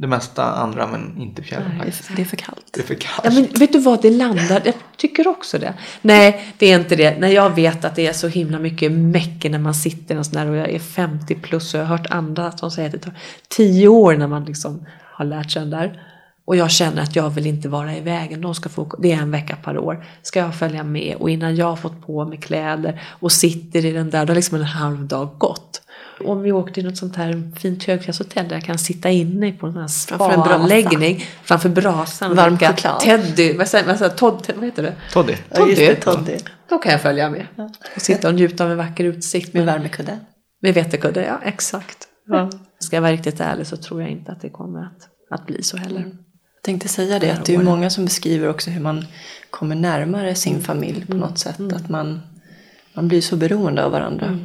[0.00, 2.64] Det mesta andra men inte fjällen nej, Det är för kallt.
[2.70, 3.20] Det är för kallt.
[3.24, 5.74] Ja, men vet du vad, det landar, jag tycker också det.
[6.02, 7.20] Nej, det är inte det.
[7.20, 10.46] När jag vet att det är så himla mycket mäcke när man sitter och sådär
[10.46, 13.14] och jag är 50 plus och jag har hört andra som säger att det tar
[13.48, 16.02] 10 år när man liksom har lärt sig den där.
[16.44, 18.40] Och jag känner att jag vill inte vara i vägen.
[18.40, 20.04] De ska få, det är en vecka per år.
[20.22, 23.92] Ska jag följa med och innan jag har fått på mig kläder och sitter i
[23.92, 25.82] den där, då har liksom en halv dag gått.
[26.20, 29.66] Om vi åker till något sånt här fint högklasshotell där jag kan sitta inne på
[29.66, 32.36] en sån här spa-anläggning framför brasan.
[32.36, 33.00] Varm choklad.
[33.00, 34.94] Teddy, vad säger, vad, säger, Todd, vad heter det?
[35.12, 35.34] Toddy.
[35.54, 35.72] Toddy.
[35.72, 36.36] Ja, det, toddy.
[36.68, 37.46] Då kan jag följa med.
[37.96, 39.54] Och sitta och njuta av en vacker utsikt.
[39.54, 40.18] Med värmekudde.
[40.62, 42.08] Med vetekudde, ja exakt.
[42.26, 42.50] Ja.
[42.78, 45.62] Ska jag vara riktigt ärlig så tror jag inte att det kommer att, att bli
[45.62, 46.00] så heller.
[46.00, 46.18] Mm.
[46.54, 49.04] Jag tänkte säga det, att det är många som beskriver också hur man
[49.50, 50.64] kommer närmare sin mm.
[50.64, 51.58] familj på något sätt.
[51.58, 51.76] Mm.
[51.76, 52.20] Att man,
[52.94, 54.44] man blir så beroende av varandra mm.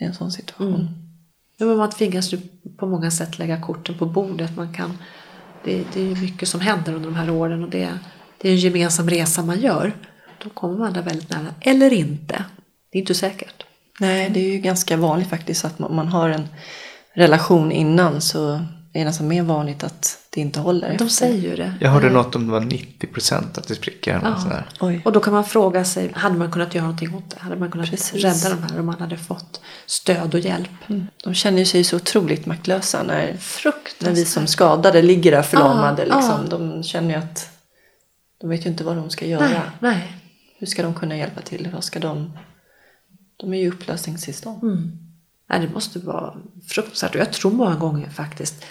[0.00, 0.74] I en sån situation.
[0.74, 0.86] Mm.
[1.56, 2.38] Ja, men man tvingas ju
[2.76, 4.56] på många sätt lägga korten på bordet.
[4.56, 4.98] Man kan,
[5.64, 7.98] det, det är mycket som händer under de här åren och det,
[8.38, 9.92] det är en gemensam resa man gör.
[10.42, 11.54] Då kommer man där väldigt nära.
[11.60, 12.44] Eller inte.
[12.92, 13.64] Det är inte säkert.
[14.00, 16.48] Nej, det är ju ganska vanligt faktiskt att man har en
[17.14, 18.60] relation innan så
[18.92, 20.88] det är nästan mer vanligt att det inte håller.
[20.88, 21.08] De efter.
[21.08, 21.74] säger ju det.
[21.80, 24.20] Jag hörde något om det var 90 procent att det spricker.
[24.80, 24.98] Ja.
[25.04, 27.40] Och då kan man fråga sig, hade man kunnat göra någonting åt det?
[27.40, 28.24] Hade man kunnat Precis.
[28.24, 30.70] rädda de här om man hade fått stöd och hjälp?
[30.86, 31.06] Mm.
[31.24, 33.36] De känner sig så otroligt maktlösa när,
[33.98, 36.02] när vi som skadade ligger där förlamade.
[36.02, 36.40] Ah, liksom.
[36.44, 36.48] ah.
[36.48, 37.48] De känner ju att
[38.40, 39.48] de vet ju inte vad de ska göra.
[39.48, 40.16] Nej, nej.
[40.58, 41.68] Hur ska de kunna hjälpa till?
[41.72, 42.38] Vad ska de...
[43.36, 44.62] De är ju upplösningstillstånd.
[44.62, 44.98] Mm.
[45.50, 46.34] Nej, det måste vara
[46.68, 47.14] fruktansvärt.
[47.14, 48.64] Och jag tror många gånger faktiskt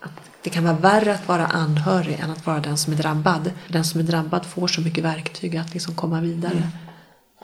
[0.00, 3.50] att det kan vara värre att vara anhörig än att vara den som är drabbad.
[3.68, 6.52] Den som är drabbad får så mycket verktyg att liksom komma vidare.
[6.52, 6.68] Mm.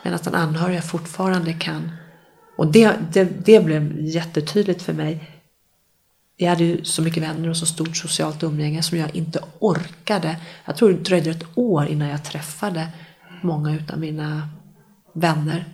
[0.03, 1.91] Medan den anhöriga fortfarande kan.
[2.57, 5.31] Och det, det, det blev jättetydligt för mig.
[6.37, 10.35] Jag hade ju så mycket vänner och så stort socialt umgänge som jag inte orkade.
[10.65, 12.87] Jag tror det dröjde ett år innan jag träffade
[13.41, 14.49] många av mina
[15.13, 15.65] vänner.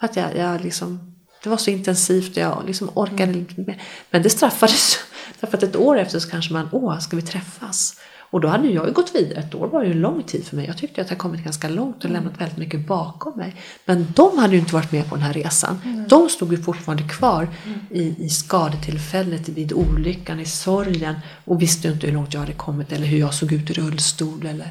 [0.00, 3.82] För att jag, jag liksom, det var så intensivt och jag liksom orkade inte mer.
[4.10, 4.98] Men det straffades
[5.40, 8.00] Därför att ett år efter så kanske man, åh, ska vi träffas?
[8.30, 9.38] Och då hade jag ju gått vidare.
[9.40, 10.66] Ett år var ju lång tid för mig.
[10.66, 13.56] Jag tyckte att jag kommit ganska långt och lämnat väldigt mycket bakom mig.
[13.84, 16.06] Men de hade ju inte varit med på den här resan.
[16.08, 17.48] De stod ju fortfarande kvar
[17.90, 21.14] i, i skadetillfället, vid olyckan, i sorgen
[21.44, 23.72] och visste ju inte hur långt jag hade kommit eller hur jag såg ut i
[23.72, 24.46] rullstol.
[24.46, 24.70] Eller...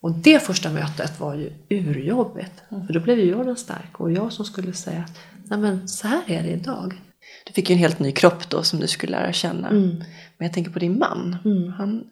[0.00, 2.52] Och det första mötet var ju urjobbigt.
[2.86, 5.18] För då blev ju jag den stark och jag som skulle säga att
[5.50, 7.00] Nej, men så här är det idag.
[7.44, 9.68] Du fick ju en helt ny kropp då som du skulle lära känna.
[9.68, 9.96] Mm.
[10.38, 11.36] Men jag tänker på din man.
[11.76, 12.04] Han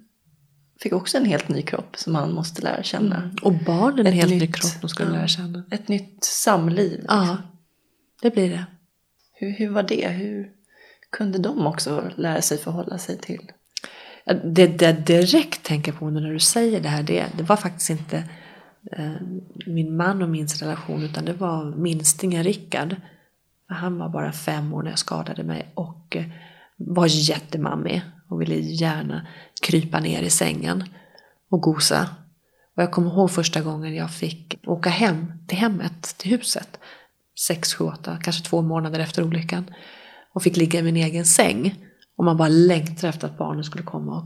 [0.80, 3.30] fick också en helt ny kropp som han måste lära känna.
[3.42, 5.14] Och barnen en helt ny nytt- kropp de skulle ja.
[5.14, 5.64] lära känna.
[5.70, 7.04] Ett nytt samliv.
[7.08, 7.36] Ja,
[8.22, 8.64] det blir det.
[9.34, 10.08] Hur, hur var det?
[10.08, 10.50] Hur
[11.10, 13.52] kunde de också lära sig förhålla sig till?
[14.44, 18.24] Det jag direkt tänker på när du säger det här, det, det var faktiskt inte
[18.92, 19.12] eh,
[19.66, 22.96] min man och min relation utan det var minstingen Rickard.
[23.68, 26.24] För Han var bara fem år när jag skadade mig och eh,
[26.76, 29.26] var jättemammig och ville gärna
[29.62, 30.84] krypa ner i sängen
[31.50, 32.08] och gosa.
[32.76, 36.78] Och jag kommer ihåg första gången jag fick åka hem till hemmet, till huset.
[37.46, 39.64] Sex, sju, åtta, kanske två månader efter olyckan.
[40.34, 41.74] Och fick ligga i min egen säng.
[42.16, 44.24] Och man bara längtade efter att barnen skulle komma och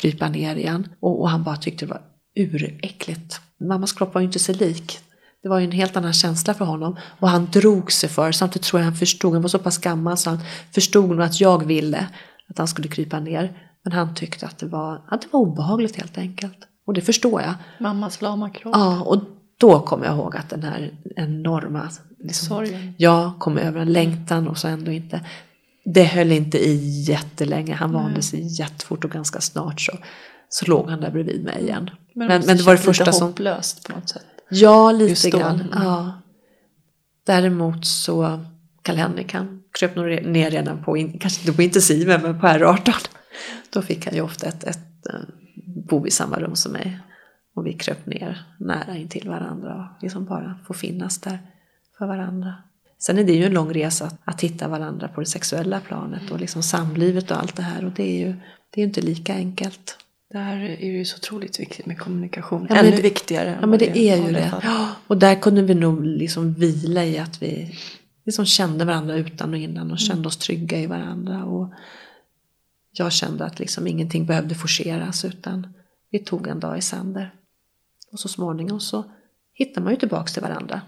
[0.00, 0.88] krypa ner igen.
[1.00, 2.02] Och, och han bara tyckte det var
[2.34, 3.40] uräckligt.
[3.60, 4.98] Mammas kropp var ju inte sig lik.
[5.44, 6.96] Det var ju en helt annan känsla för honom.
[7.20, 10.16] Och han drog sig för, samtidigt tror jag han förstod, han var så pass gammal
[10.16, 10.38] så han
[10.72, 12.06] förstod nog att jag ville
[12.48, 13.60] att han skulle krypa ner.
[13.82, 16.58] Men han tyckte att det var, att det var obehagligt helt enkelt.
[16.86, 17.54] Och det förstår jag.
[17.80, 18.74] Mammas lama kropp.
[18.76, 19.22] Ja, och
[19.58, 21.88] då kommer jag ihåg att den här enorma
[22.18, 22.94] liksom, Sorgen.
[22.98, 25.20] jag kom över en längtan och så ändå inte.
[25.84, 27.74] Det höll inte i jättelänge.
[27.74, 29.92] Han vande sig jättefort och ganska snart så,
[30.48, 31.90] så låg han där bredvid mig igen.
[32.14, 33.26] Men, men, måste det var det första som...
[33.26, 34.26] hopplöst på något sätt.
[34.54, 35.60] Ja, lite grann.
[35.60, 35.82] Mm.
[35.82, 36.12] Ja.
[37.26, 38.44] Däremot så
[38.82, 42.92] Karl-Henrik han kröp nog ner redan på, in- kanske inte på intensiven men på R18.
[43.70, 45.20] Då fick han ju ofta ett, ett, eh,
[45.88, 46.98] bo i samma rum som mig.
[47.54, 51.38] Och vi kröp ner nära intill varandra och liksom bara få finnas där
[51.98, 52.54] för varandra.
[52.98, 56.30] Sen är det ju en lång resa att, att hitta varandra på det sexuella planet
[56.30, 57.84] och liksom samlivet och allt det här.
[57.84, 58.32] Och det är ju
[58.70, 59.98] det är ju inte lika enkelt.
[60.32, 62.66] Där är det ju så otroligt viktigt med kommunikation.
[62.68, 63.58] Ja, men Ännu det- viktigare.
[63.60, 64.60] Ja men det är var ju det.
[64.62, 67.78] Ja, och där kunde vi nog liksom vila i att vi
[68.24, 71.44] liksom kände varandra utan och innan och kände oss trygga i varandra.
[71.44, 71.72] Och
[72.92, 75.66] jag kände att liksom ingenting behövde forceras utan
[76.10, 77.34] vi tog en dag i sänder.
[78.12, 79.04] Och så småningom så
[79.52, 80.80] hittar man ju tillbaks till varandra.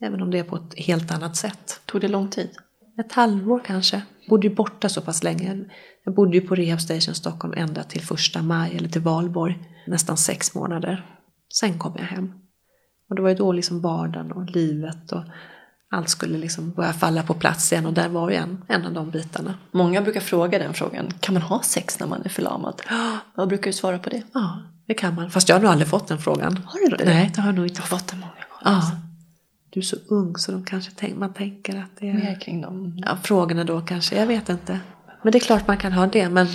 [0.00, 1.80] Även om det är på ett helt annat sätt.
[1.86, 2.50] Tog det lång tid?
[2.98, 4.02] Ett halvår kanske.
[4.28, 5.64] Bodde ju borta så pass länge.
[6.08, 9.58] Jag bodde ju på Rehab Station Stockholm ända till första maj eller till Valborg.
[9.86, 11.06] Nästan sex månader.
[11.60, 12.32] Sen kom jag hem.
[13.08, 15.22] Och det var ju då liksom vardagen och livet och
[15.90, 18.92] allt skulle liksom börja falla på plats igen och där var ju en, en av
[18.92, 19.54] de bitarna.
[19.70, 21.10] Många brukar fråga den frågan.
[21.20, 22.82] Kan man ha sex när man är förlamad?
[23.34, 24.22] Vad brukar du svara på det?
[24.32, 25.30] Ja, det kan man.
[25.30, 26.60] Fast jag har nog aldrig fått den frågan.
[26.66, 27.04] Har du det?
[27.04, 28.78] Nej, det har jag nog inte Jag har fått den många gånger.
[28.80, 28.90] Ja.
[29.70, 32.14] Du är så ung så de kanske tänk, man tänker att det är...
[32.14, 33.02] Mer kring dem.
[33.06, 34.80] Ja, frågorna då kanske, jag vet inte.
[35.28, 36.46] Men det är klart man kan ha det, men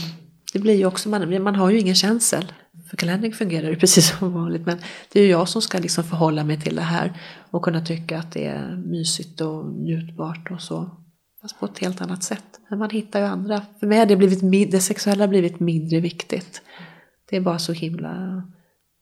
[0.54, 2.52] det blir ju också, man, man har ju ingen känsel.
[2.90, 4.78] För Kalendrik fungerar ju precis som vanligt, men
[5.12, 7.20] det är ju jag som ska liksom förhålla mig till det här
[7.52, 10.90] och kunna tycka att det är mysigt och njutbart och så.
[11.42, 12.44] Fast på ett helt annat sätt.
[12.70, 13.62] Men man hittar ju andra.
[13.80, 16.62] För mig har det, blivit, det sexuella har blivit mindre viktigt.
[17.30, 18.44] Det är bara så himla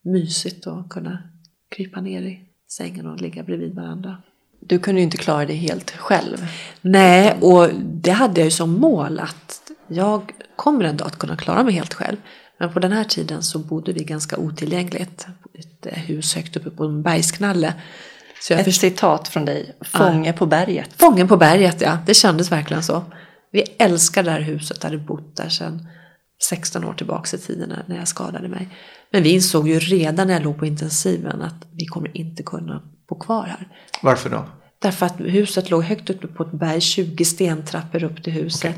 [0.03, 1.23] mysigt att kunna
[1.75, 4.17] krypa ner i sängen och ligga bredvid varandra.
[4.59, 6.37] Du kunde ju inte klara det helt själv.
[6.81, 9.60] Nej, och det hade jag ju som mål att
[9.93, 12.17] jag kommer en dag att kunna klara mig helt själv.
[12.59, 15.27] Men på den här tiden så bodde vi ganska otillgängligt.
[15.53, 17.73] Ett hus högt uppe på en bergsknalle.
[18.41, 19.75] Så jag Ett förstod, citat från dig.
[19.85, 20.89] Fånge på berget.
[20.97, 21.97] Fången på berget, ja.
[22.05, 23.03] Det kändes verkligen så.
[23.51, 25.87] Vi älskar det här huset, hade bott där sedan
[26.49, 28.69] 16 år tillbaka i tiden när- när jag skadade mig.
[29.11, 32.81] Men vi insåg ju redan när jag låg på intensiven att vi kommer inte kunna
[33.09, 33.67] bo kvar här.
[34.01, 34.45] Varför då?
[34.81, 38.75] Därför att huset låg högt uppe på ett berg, 20 stentrappor upp till huset.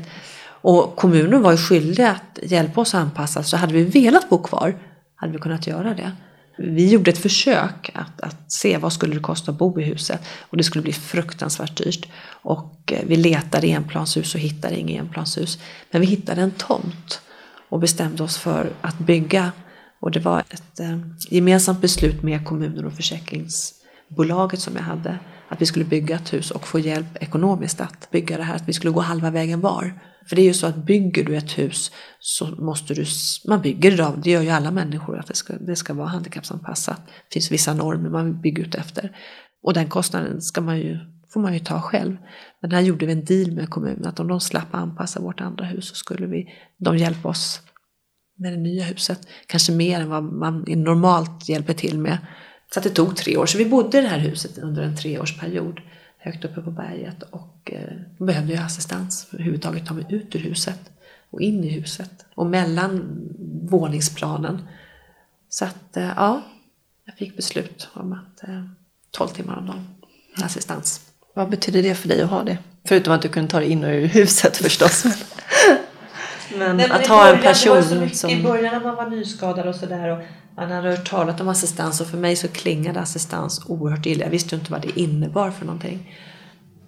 [0.64, 4.42] Och kommunen var ju skyldig att hjälpa oss att anpassa så hade vi velat bo
[4.42, 4.74] kvar
[5.14, 6.12] hade vi kunnat göra det.
[6.58, 10.20] Vi gjorde ett försök att, att se vad skulle det kosta att bo i huset
[10.40, 12.08] och det skulle bli fruktansvärt dyrt.
[12.26, 15.58] Och eh, vi letade enplanshus och hittade inget enplanshus.
[15.90, 17.20] Men vi hittade en tomt
[17.68, 19.52] och bestämde oss för att bygga.
[20.00, 20.98] Och det var ett eh,
[21.30, 25.18] gemensamt beslut med kommunen och försäkringsbolaget som jag hade.
[25.48, 28.56] Att vi skulle bygga ett hus och få hjälp ekonomiskt att bygga det här.
[28.56, 29.94] Att vi skulle gå halva vägen var.
[30.28, 33.04] För det är ju så att bygger du ett hus så måste du,
[33.48, 37.00] man bygger idag, det gör ju alla människor, att det ska, det ska vara handikappsanpassat.
[37.06, 39.16] Det finns vissa normer man bygger ut efter.
[39.62, 40.98] Och den kostnaden ska man ju,
[41.32, 42.16] får man ju ta själv.
[42.62, 45.64] Men här gjorde vi en deal med kommunen att om de slapp anpassa vårt andra
[45.64, 46.48] hus så skulle vi,
[46.78, 47.60] de hjälpa oss
[48.38, 49.20] med det nya huset.
[49.46, 52.18] Kanske mer än vad man normalt hjälper till med.
[52.74, 53.46] Så att det tog tre år.
[53.46, 55.80] Så vi bodde i det här huset under en treårsperiod
[56.24, 60.34] högt uppe på berget och eh, behövde jag assistans för att överhuvudtaget ta mig ut
[60.34, 60.80] ur huset
[61.30, 63.20] och in i huset och mellan
[63.62, 64.62] våningsplanen.
[65.48, 66.42] Så att eh, ja,
[67.04, 68.64] jag fick beslut om att eh,
[69.10, 69.86] 12 timmar om dagen
[70.36, 71.00] assistans.
[71.34, 72.58] Vad betyder det för dig att ha det?
[72.84, 75.04] Förutom att du kunde ta dig in och ur huset förstås
[76.58, 78.30] men Nej, men att ha en det var så person mycket, som...
[78.30, 80.18] I början när man var nyskadad och sådär och
[80.56, 84.24] man hade hört talat om assistans och för mig så klingade assistans oerhört illa.
[84.24, 86.18] Jag visste ju inte vad det innebar för någonting.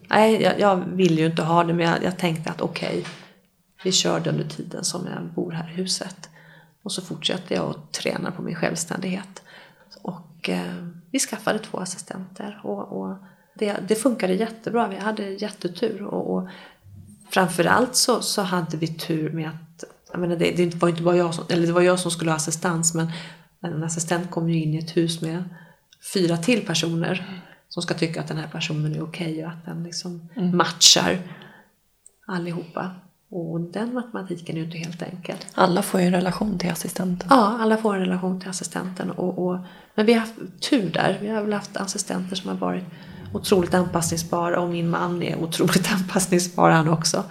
[0.08, 3.04] Nej, jag, jag ville ju inte ha det men jag, jag tänkte att okej,
[3.82, 6.30] vi kör det under tiden som jag bor här i huset.
[6.82, 9.42] Och så fortsätter jag att träna på min självständighet.
[10.02, 13.16] Och eh, vi skaffade två assistenter och, och
[13.54, 14.88] det, det funkade jättebra.
[14.88, 16.48] Vi hade jättetur och, och
[17.30, 21.16] framförallt så, så hade vi tur med att jag menar, det, det var inte bara
[21.16, 23.10] jag som, eller det var jag som skulle ha assistans men
[23.60, 25.44] en assistent kom ju in i ett hus med
[26.14, 29.84] fyra till personer som ska tycka att den här personen är okej och att den
[29.84, 31.18] liksom matchar
[32.26, 32.90] allihopa.
[33.30, 35.36] Och den matematiken är ju inte helt enkel.
[35.54, 37.28] Alla får ju en relation till assistenten.
[37.30, 39.10] Ja, alla får en relation till assistenten.
[39.10, 39.58] Och, och,
[39.94, 40.34] men vi har haft
[40.70, 41.18] tur där.
[41.20, 42.84] Vi har väl haft assistenter som har varit
[43.36, 47.24] otroligt anpassningsbara och min man är otroligt anpassningsbar han också.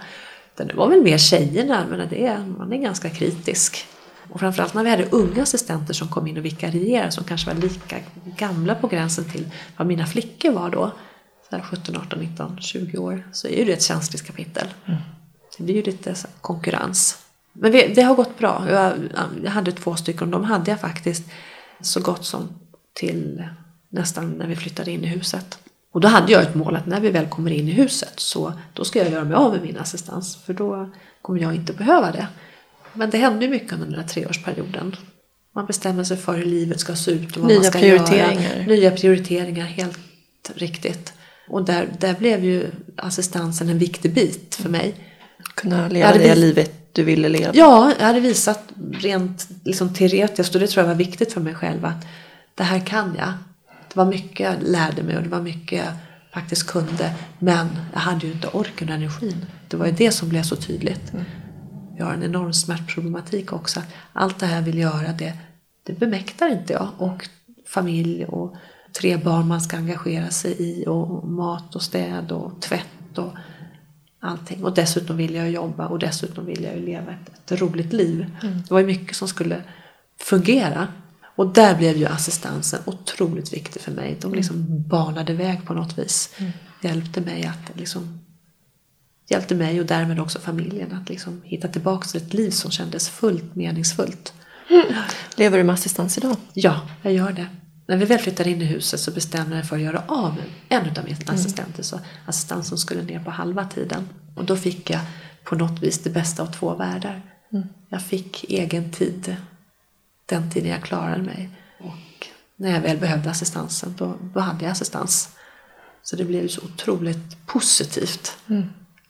[0.56, 3.86] Det var väl mer tjejerna, men det är, man är ganska kritisk.
[4.30, 7.60] Och framförallt när vi hade unga assistenter som kom in och vikarierade som kanske var
[7.60, 7.96] lika
[8.36, 10.92] gamla på gränsen till vad mina flickor var då.
[11.50, 13.28] Så här 17, 18, 19, 20 år.
[13.32, 14.66] Så är ju det ett känsligt kapitel.
[15.58, 17.18] Det blir ju lite konkurrens.
[17.52, 18.66] Men vi, det har gått bra.
[18.70, 18.92] Jag,
[19.44, 21.24] jag hade två stycken och de hade jag faktiskt
[21.80, 22.48] så gott som
[22.92, 23.48] till
[23.88, 25.58] nästan när vi flyttade in i huset.
[25.96, 28.52] Och då hade jag ett mål att när vi väl kommer in i huset så
[28.72, 30.90] då ska jag göra mig av med min assistans för då
[31.22, 32.26] kommer jag inte behöva det.
[32.92, 34.96] Men det hände ju mycket under den här treårsperioden.
[35.54, 38.56] Man bestämmer sig för hur livet ska se ut och vad Nya man ska prioriteringar.
[38.56, 38.66] göra.
[38.66, 39.98] Nya prioriteringar, helt
[40.54, 41.12] riktigt.
[41.48, 44.94] Och där, där blev ju assistansen en viktig bit för mig.
[45.54, 47.50] Kunna leva det blir- livet du ville leva.
[47.54, 51.54] Ja, jag hade visat rent liksom, teoretiskt och det tror jag var viktigt för mig
[51.54, 52.06] själv att
[52.54, 53.32] det här kan jag.
[53.96, 55.92] Det var mycket jag lärde mig och det var mycket jag
[56.32, 57.14] faktiskt kunde.
[57.38, 59.46] Men jag hade ju inte orken och energin.
[59.68, 61.12] Det var ju det som blev så tydligt.
[61.98, 63.82] Jag har en enorm smärtproblematik också.
[64.12, 65.32] Allt det här vill göra det,
[65.82, 66.88] det bemäktar inte jag.
[66.98, 67.28] Och
[67.66, 68.56] familj och
[69.00, 73.32] tre barn man ska engagera sig i och mat och städ och tvätt och
[74.20, 74.64] allting.
[74.64, 78.36] Och dessutom vill jag jobba och dessutom vill jag ju leva ett, ett roligt liv.
[78.42, 79.62] Det var ju mycket som skulle
[80.20, 80.88] fungera.
[81.36, 84.16] Och där blev ju assistansen otroligt viktig för mig.
[84.20, 86.34] De liksom banade väg på något vis.
[86.82, 88.20] Hjälpte mig att liksom
[89.28, 93.08] hjälpte mig och därmed också familjen att liksom hitta tillbaka till ett liv som kändes
[93.08, 94.32] fullt meningsfullt.
[95.36, 96.36] Lever du med assistans idag?
[96.52, 97.46] Ja, jag gör det.
[97.88, 100.34] När vi väl flyttade in i huset så bestämde jag mig för att göra av
[100.34, 101.82] med en av mina assistenter.
[101.82, 104.08] Så assistansen skulle ner på halva tiden.
[104.36, 105.00] Och då fick jag
[105.44, 107.22] på något vis det bästa av två världar.
[107.88, 109.36] Jag fick egen tid
[110.26, 111.50] den tiden jag klarade mig.
[111.78, 115.36] Och när jag väl behövde assistansen då, då hade jag assistans.
[116.02, 118.36] Så det blev så otroligt positivt.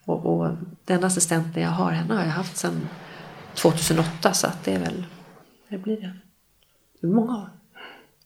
[0.04, 2.88] Och, och den assistenten jag har, henne har jag haft sedan
[3.54, 5.04] 2008 så att det är väl,
[5.68, 6.12] det blir det.
[7.00, 7.50] Det många år.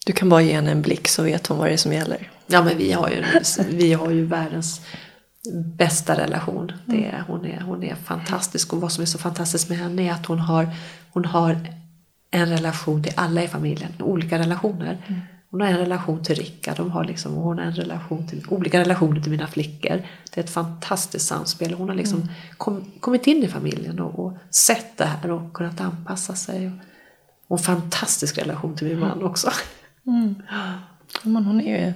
[0.06, 2.30] Du kan bara ge henne en blick så vet hon vad det är som gäller.
[2.46, 3.24] Ja men vi har ju,
[3.68, 4.80] vi har ju världens
[5.54, 6.72] bästa relation.
[6.86, 10.08] Det är, hon, är, hon är fantastisk och vad som är så fantastiskt med henne
[10.08, 10.68] är att hon har,
[11.12, 11.79] hon har
[12.30, 14.98] en relation till alla i familjen, olika relationer.
[15.50, 18.80] Hon har en relation till Rickard, de har liksom, hon har en relation till, olika
[18.80, 20.02] relationer till mina flickor.
[20.34, 21.74] Det är ett fantastiskt samspel.
[21.74, 25.80] Hon har liksom kom, kommit in i familjen och, och sett det här och kunnat
[25.80, 26.72] anpassa sig.
[27.48, 29.50] Och en fantastisk relation till min man också.
[31.22, 31.92] Men hon är ju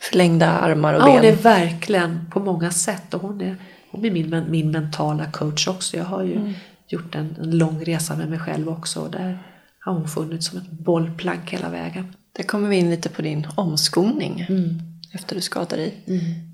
[0.00, 1.14] förlängda armar och Ja, ben.
[1.14, 3.56] hon är verkligen på många sätt och hon är,
[3.90, 5.96] hon är min, min mentala coach också.
[5.96, 6.54] Jag har ju
[6.88, 9.38] gjort en, en lång resa med mig själv också där
[9.84, 12.16] har hon funnits som ett bollplank hela vägen.
[12.36, 14.78] Där kommer vi in lite på din omskolning Mm.
[15.12, 16.02] efter du skadade dig.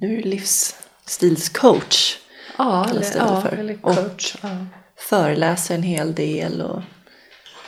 [0.01, 2.17] Nu är du livsstilscoach.
[2.59, 3.49] Ja, eller, ja, för.
[3.57, 4.35] eller Och- coach.
[4.43, 4.49] Ja.
[5.09, 6.61] Föreläser en hel del.
[6.61, 6.83] Och...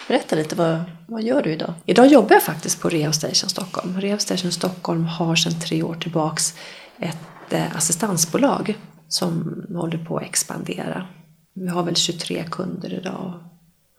[0.08, 1.74] Berätta lite, vad, vad gör du idag?
[1.86, 4.00] Idag jobbar jag faktiskt på Rehab Station Stockholm.
[4.00, 6.54] Rehab Station Stockholm har sedan tre år tillbaks
[7.00, 8.74] ett eh, assistansbolag
[9.08, 11.06] som håller på att expandera.
[11.54, 13.44] Vi har väl 23 kunder idag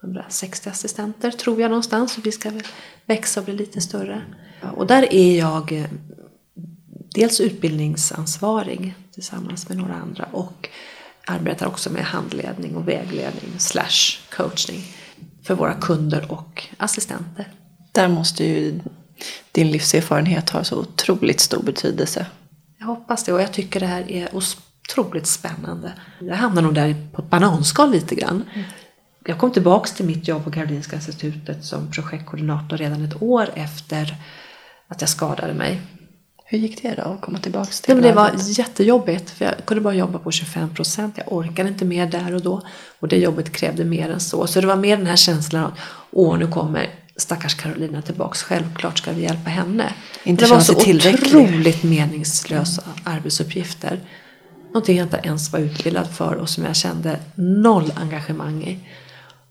[0.04, 2.64] och 160 assistenter tror jag någonstans och vi ska väl
[3.06, 4.22] växa och bli lite större.
[4.76, 5.86] Och där är jag eh,
[7.14, 10.70] dels utbildningsansvarig tillsammans med några andra och
[11.26, 14.82] arbetar också med handledning och vägledning slash coachning.
[15.44, 17.52] för våra kunder och assistenter.
[17.92, 18.80] Där måste ju
[19.52, 22.26] din livserfarenhet ha så otroligt stor betydelse.
[22.80, 25.94] Jag hoppas det och jag tycker det här är otroligt spännande.
[26.20, 28.44] Jag hamnar nog där på ett bananskal lite grann.
[29.26, 34.16] Jag kom tillbaks till mitt jobb på Karolinska institutet som projektkoordinator redan ett år efter
[34.88, 35.82] att jag skadade mig.
[36.46, 39.82] Hur gick det då att komma tillbaka till Nej, det var jättejobbigt för jag kunde
[39.82, 41.18] bara jobba på 25 procent.
[41.18, 42.62] Jag orkade inte mer där och då.
[43.00, 44.48] Och det jobbet krävde mer än så.
[44.48, 45.72] Så det var mer den här känslan av
[46.12, 48.44] åh nu kommer stackars Carolina tillbaks.
[48.44, 49.94] Självklart ska vi hjälpa henne.
[50.24, 54.00] Inte det var så otroligt meningslösa arbetsuppgifter.
[54.68, 58.80] Någonting jag inte ens var utbildad för och som jag kände noll engagemang i.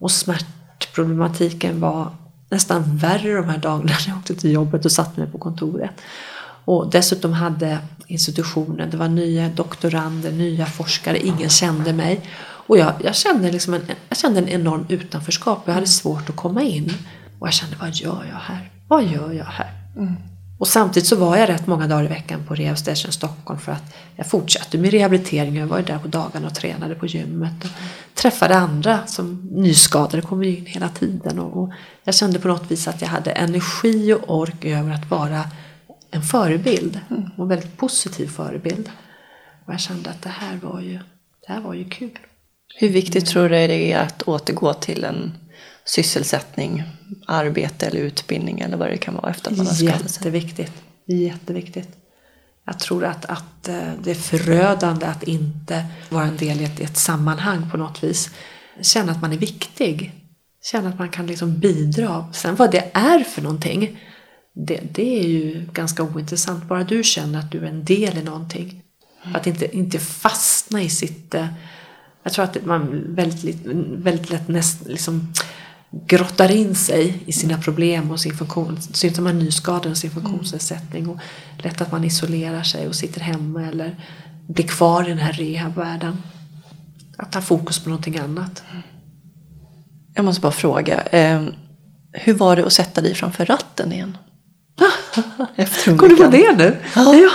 [0.03, 2.11] Och smärtproblematiken var
[2.51, 5.91] nästan värre de här dagarna när jag åkte till jobbet och satte mig på kontoret.
[6.65, 12.21] Och dessutom hade institutionen, det var nya doktorander, nya forskare, ingen kände mig.
[12.43, 16.37] Och jag, jag, kände liksom en, jag kände en enorm utanförskap, jag hade svårt att
[16.37, 16.93] komma in.
[17.39, 18.71] Och jag kände, vad gör jag här?
[18.89, 19.71] Vad gör jag här?
[19.97, 20.15] Mm.
[20.63, 23.73] Och samtidigt så var jag rätt många dagar i veckan på Rehab Station Stockholm för
[23.73, 25.57] att jag fortsatte med rehabilitering.
[25.57, 27.65] Jag var ju där på dagarna och tränade på gymmet.
[27.65, 27.71] Och
[28.15, 31.39] träffade andra som nyskadade, kom ju in hela tiden.
[31.39, 31.73] Och, och
[32.05, 35.45] jag kände på något vis att jag hade energi och ork över att vara
[36.11, 37.01] en förebild.
[37.37, 38.91] Och en väldigt positiv förebild.
[39.67, 40.99] Och jag kände att det här var ju,
[41.47, 42.19] det här var ju kul.
[42.77, 45.33] Hur viktigt tror du det är att återgå till en
[45.85, 46.83] sysselsättning,
[47.27, 50.23] arbete eller utbildning eller vad det kan vara efter att man har skadat sig?
[50.25, 50.73] Jätteviktigt.
[51.07, 51.89] Jätteviktigt.
[52.65, 56.81] Jag tror att, att eh, det är förödande att inte vara en del i ett,
[56.81, 58.31] i ett sammanhang på något vis.
[58.81, 60.13] Känna att man är viktig.
[60.63, 62.33] Känna att man kan liksom bidra.
[62.33, 63.99] Sen vad det är för någonting,
[64.55, 66.65] det, det är ju ganska ointressant.
[66.69, 68.83] Bara du känner att du är en del i någonting.
[69.35, 71.35] Att inte, inte fastna i sitt...
[71.35, 71.47] Eh,
[72.23, 73.67] jag tror att man väldigt, lätt-
[74.03, 75.33] väldigt lätt näst, liksom,
[75.93, 78.79] grottar in sig i sina problem och sin funktion.
[78.93, 81.09] Syns som man nyskadad och sin funktionsnedsättning.
[81.09, 81.19] Och
[81.59, 83.97] lätt att man isolerar sig och sitter hemma eller
[84.47, 86.23] blir kvar i den här rehabvärlden.
[87.17, 88.63] Att ha fokus på någonting annat.
[90.15, 91.43] Jag måste bara fråga, eh,
[92.13, 94.17] hur var det att sätta dig framför ratten igen?
[95.57, 96.77] Efter Kommer du på det nu?
[96.95, 97.31] Ja.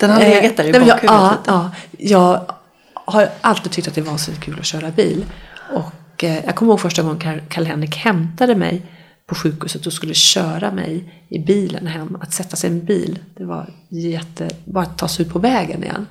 [0.00, 2.52] Den har Eh, legat där i men jag, bakhuvudet ja, ja, jag
[2.94, 5.24] har alltid tyckt att det var så kul att köra bil.
[5.72, 5.92] Och
[6.24, 8.82] eh, jag kommer ihåg första gången Karl- Karl-Henrik hämtade mig
[9.26, 12.16] på sjukhuset och skulle köra mig i bilen hem.
[12.20, 14.48] Att sätta sig i en bil, det var jätte...
[14.64, 16.06] Bara att ta sig ut på vägen igen.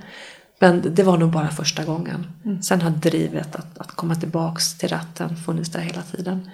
[0.60, 2.28] Men det var nog bara första gången.
[2.64, 6.50] Sen har drivet att, att komma tillbaks till ratten funnits där hela tiden.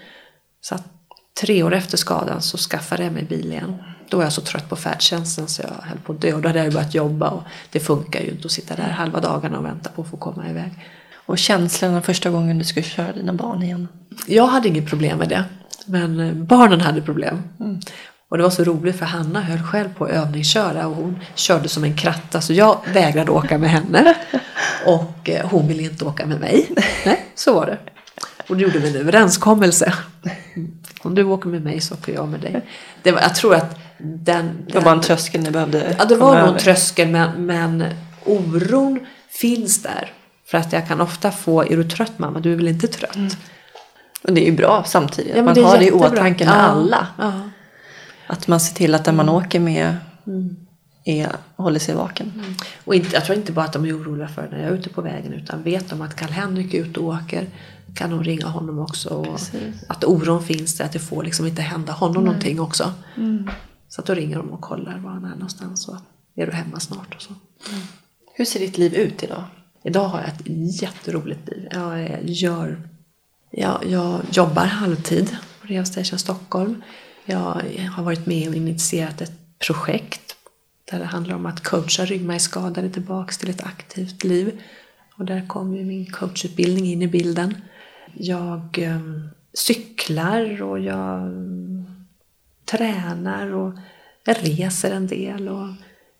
[0.62, 0.84] Så att
[1.42, 3.76] tre år efter skadan så skaffade jag mig bil igen.
[4.10, 6.34] Då var jag så trött på färdtjänsten så jag höll på att dö.
[6.34, 9.20] Och då hade jag börjat jobba och det funkar ju inte att sitta där halva
[9.20, 10.72] dagarna och vänta på att få komma iväg.
[11.26, 13.88] Och känslan första gången du skulle köra dina barn igen?
[14.28, 15.44] Jag hade inget problem med det.
[15.86, 17.42] Men eh, barnen hade problem.
[18.30, 21.70] Och det var så roligt för Hanna höll själv på att övningsköra och hon körde
[21.70, 24.16] som en kratta så jag vägrade åka med henne.
[24.86, 26.70] Och eh, hon ville inte åka med mig.
[27.06, 27.78] Nej, så var det.
[28.50, 29.94] Och då gjorde vi en överenskommelse.
[31.02, 32.62] Om du åker med mig så åker jag med dig.
[33.04, 34.66] Det var, jag tror att den...
[34.68, 37.84] Det var bara en tröskel ni behövde Ja, det var nog en tröskel men, men
[38.26, 39.00] oron
[39.30, 40.12] finns där.
[40.48, 42.40] För att jag kan ofta få, är du trött mamma?
[42.40, 43.38] Du är väl inte trött?
[44.24, 45.36] Och det är ju bra samtidigt.
[45.36, 47.08] Ja, man har det i åtanke med Ja, alla.
[47.18, 47.50] Ja.
[48.28, 49.36] Att man ser till att den man Mm.
[49.46, 49.98] åker med
[51.04, 52.56] är, håller sig vaken.
[52.86, 54.90] Och inte, jag tror inte bara att de är oroliga för när jag är ute
[54.90, 57.48] på vägen utan vet de att Karl-Henrik är ute och åker
[57.96, 59.10] kan de ringa honom också.
[59.10, 59.84] Och Precis.
[59.90, 62.92] att oron finns där, att det får liksom inte hända honom någonting också.
[63.90, 65.96] Så att då ringer de och kollar var han är någonstans och
[66.36, 67.34] är du hemma snart och så.
[68.34, 69.44] Hur ser ditt liv ut idag?
[69.86, 71.68] Idag har jag ett jätteroligt liv.
[71.72, 72.82] Jag, gör,
[73.52, 76.84] jag, jag jobbar halvtid på Rehab Station Stockholm.
[77.26, 77.62] Jag
[77.96, 80.36] har varit med och initierat ett projekt
[80.92, 84.62] där det handlar om att coacha ryggmärgsskadade tillbaka till ett aktivt liv.
[85.18, 87.56] Och där kommer ju min coachutbildning in i bilden.
[88.14, 89.02] Jag eh,
[89.54, 91.86] cyklar och jag ehm,
[92.66, 93.74] tränar och
[94.24, 95.68] jag reser en del och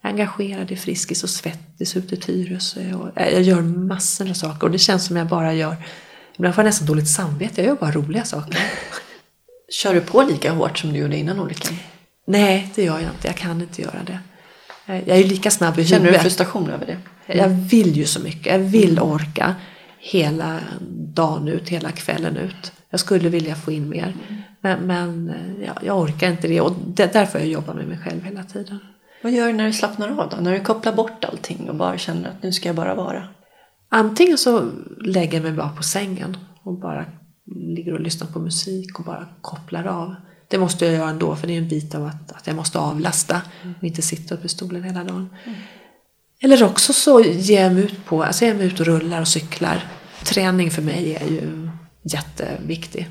[0.06, 2.94] engagerad i Friskis och Svettis ute i Tyresö.
[2.94, 5.76] Och jag jag gör massor av saker och det känns som jag bara gör,
[6.36, 8.60] ibland får jag nästan dåligt samvete, jag gör bara roliga saker.
[9.70, 11.78] Kör du på lika hårt som du gjorde innan olyckan?
[12.28, 14.20] Nej, det gör jag inte, jag kan inte göra det.
[14.86, 16.22] Jag är ju lika snabb i Känner du huvudet.
[16.22, 16.98] frustration över det?
[17.34, 18.54] Jag vill ju så mycket.
[18.54, 19.56] Jag vill orka
[20.00, 20.60] hela
[21.14, 22.72] dagen ut, hela kvällen ut.
[22.90, 24.14] Jag skulle vilja få in mer.
[24.62, 25.34] Men, men
[25.66, 28.80] ja, jag orkar inte det och det, därför jag jobbar med mig själv hela tiden.
[29.26, 30.38] Vad gör du när du slappnar av då?
[30.38, 33.28] När du kopplar bort allting och bara känner att nu ska jag bara vara?
[33.90, 34.72] Antingen så
[35.02, 37.06] lägger jag mig bara på sängen och bara
[37.46, 40.16] ligger och lyssnar på musik och bara kopplar av.
[40.48, 42.80] Det måste jag göra ändå för det är en bit av att, att jag måste
[42.80, 43.42] avlasta
[43.78, 45.30] och inte sitta uppe i stolen hela dagen.
[46.42, 49.28] Eller också så ger jag mig ut på, alltså jag mig ut och rullar och
[49.28, 49.88] cyklar.
[50.24, 51.70] Träning för mig är ju
[52.02, 53.10] jätteviktig.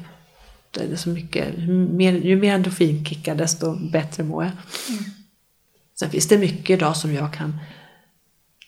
[0.71, 4.53] Det är så mycket, ju mer, ju mer endorfinkickar desto bättre mår jag.
[4.89, 5.05] Mm.
[5.99, 7.59] Sen finns det mycket idag som jag kan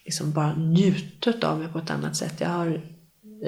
[0.04, 2.40] liksom bara njuta av mig på ett annat sätt.
[2.40, 2.80] Jag, har,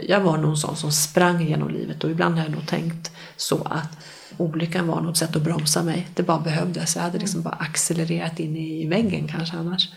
[0.08, 3.12] jag var nog en sån som sprang genom livet och ibland har jag nog tänkt
[3.36, 3.98] så att
[4.36, 6.08] olyckan var något sätt att bromsa mig.
[6.14, 6.96] Det bara behövdes.
[6.96, 9.88] Jag hade liksom bara accelererat in i väggen kanske annars.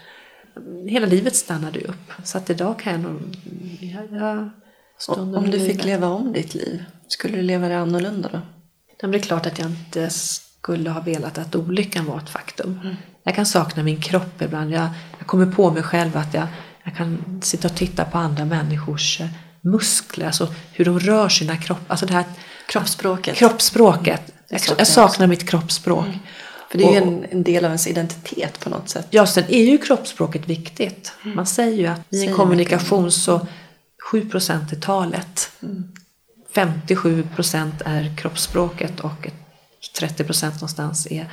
[0.88, 2.12] Hela livet stannade upp.
[2.24, 3.22] Så att idag kan jag nog...
[3.80, 4.50] Jag, jag
[5.18, 8.42] om du fick leva om ditt liv, skulle du leva det annorlunda då?
[9.08, 12.80] det är klart att jag inte skulle ha velat att olyckan var ett faktum.
[12.84, 12.96] Mm.
[13.24, 14.72] Jag kan sakna min kropp ibland.
[14.72, 16.48] Jag, jag kommer på mig själv att jag,
[16.84, 19.28] jag kan sitta och titta på andra människors eh,
[19.62, 21.86] muskler, alltså hur de rör sina kroppar.
[21.88, 22.26] Alltså det här
[22.68, 23.36] kroppsspråket.
[23.36, 24.22] Kroppsspråket.
[24.50, 26.06] Jag, jag saknar mitt kroppsspråk.
[26.06, 26.20] Mm.
[26.72, 29.08] För det är ju en, en, del av ens identitet på något sätt.
[29.10, 31.14] Ja, sen är ju kroppsspråket viktigt.
[31.24, 31.36] Mm.
[31.36, 33.48] Man säger ju att i en kommunikation så
[34.12, 35.52] 7 procent är talet.
[35.64, 35.84] Mm.
[36.56, 39.28] 57 procent är kroppsspråket och
[40.00, 41.32] 30 procent någonstans är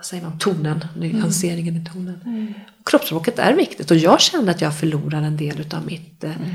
[0.00, 1.82] vad säger man, tonen, nyanseringen mm.
[1.82, 2.20] i tonen.
[2.24, 2.54] Mm.
[2.84, 6.50] Kroppsspråket är viktigt och jag känner att jag förlorar en del av mitt eh, mm.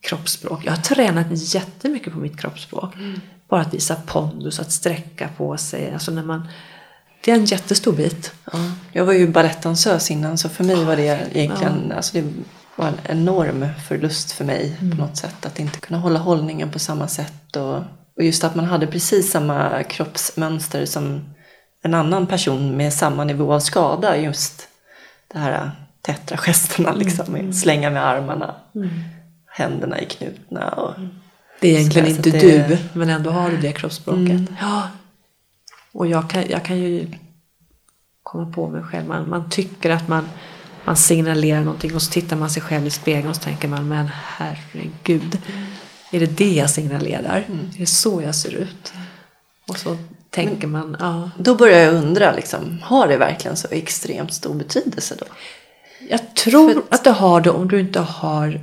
[0.00, 0.64] kroppsspråk.
[0.64, 2.94] Jag har tränat jättemycket på mitt kroppsspråk.
[2.94, 3.20] Mm.
[3.48, 5.92] Bara att visa pondus, att sträcka på sig.
[5.92, 6.48] Alltså när man,
[7.24, 8.32] det är en jättestor bit.
[8.52, 8.58] Ja.
[8.92, 11.96] Jag var ju balettdansös innan så för mig var det egentligen ja.
[11.96, 12.32] alltså det
[12.76, 14.90] var en enorm förlust för mig mm.
[14.90, 15.46] på något sätt.
[15.46, 17.56] Att inte kunna hålla hållningen på samma sätt.
[17.56, 17.76] Och,
[18.16, 21.35] och just att man hade precis samma kroppsmönster som
[21.86, 24.16] en annan person med samma nivå av skada.
[24.16, 24.68] Just
[25.28, 25.70] det här
[26.00, 27.34] tättra gesterna liksom.
[27.34, 27.52] Mm.
[27.52, 28.54] Slänga med armarna.
[28.74, 28.88] Mm.
[29.46, 30.68] Händerna i knutna.
[30.68, 31.08] Och, mm.
[31.60, 32.68] det är egentligen inte det...
[32.68, 34.30] du, men ändå har du det kroppsspråket.
[34.30, 34.56] Mm.
[34.60, 34.88] Ja.
[35.92, 37.08] Och jag kan, jag kan ju
[38.22, 39.06] komma på mig själv.
[39.06, 40.28] Man, man tycker att man
[40.86, 43.88] man signalerar någonting och så tittar man sig själv i spegeln och så tänker man
[43.88, 45.38] men herregud.
[46.10, 47.44] Är det det jag signalerar?
[47.48, 47.70] Mm.
[47.74, 48.92] Är det så jag ser ut?
[49.68, 49.96] Och så
[50.30, 51.30] tänker man, ja.
[51.38, 55.26] Då börjar jag undra, liksom, har det verkligen så extremt stor betydelse då?
[56.08, 56.82] Jag tror För...
[56.90, 58.60] att det har det om du inte har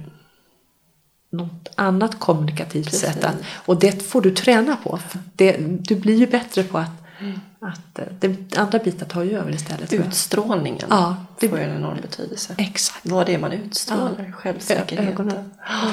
[1.32, 3.02] något annat kommunikativt Precis.
[3.02, 3.28] sätt.
[3.66, 5.00] och det får du träna på.
[5.36, 7.40] Det, du blir ju bättre på att Mm.
[7.60, 9.94] Att eh, det, andra bitar tar ju över istället.
[9.94, 12.56] Utstrålningen ja, det, får ju en enorm betydelse.
[12.58, 13.06] Exakt.
[13.06, 14.32] Vad det är man utstrålar, ja.
[14.32, 15.34] självsäkerheten.
[15.58, 15.92] Ja.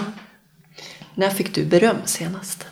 [1.14, 2.66] När fick du beröm senast?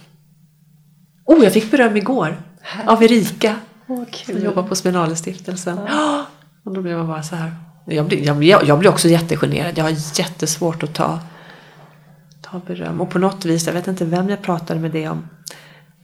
[1.24, 2.42] Oh, jag fick beröm igår.
[2.86, 3.56] Av Erika.
[3.86, 5.78] Oh, som jobbar på Spinalestiftelsen.
[5.88, 6.26] Ja.
[6.64, 7.54] Och då blev man bara så här.
[7.86, 9.78] Jag blir, jag, blir, jag blir också jättegenerad.
[9.78, 11.20] Jag har jättesvårt att ta,
[12.42, 13.00] ta beröm.
[13.00, 15.28] Och på något vis, jag vet inte vem jag pratade med det om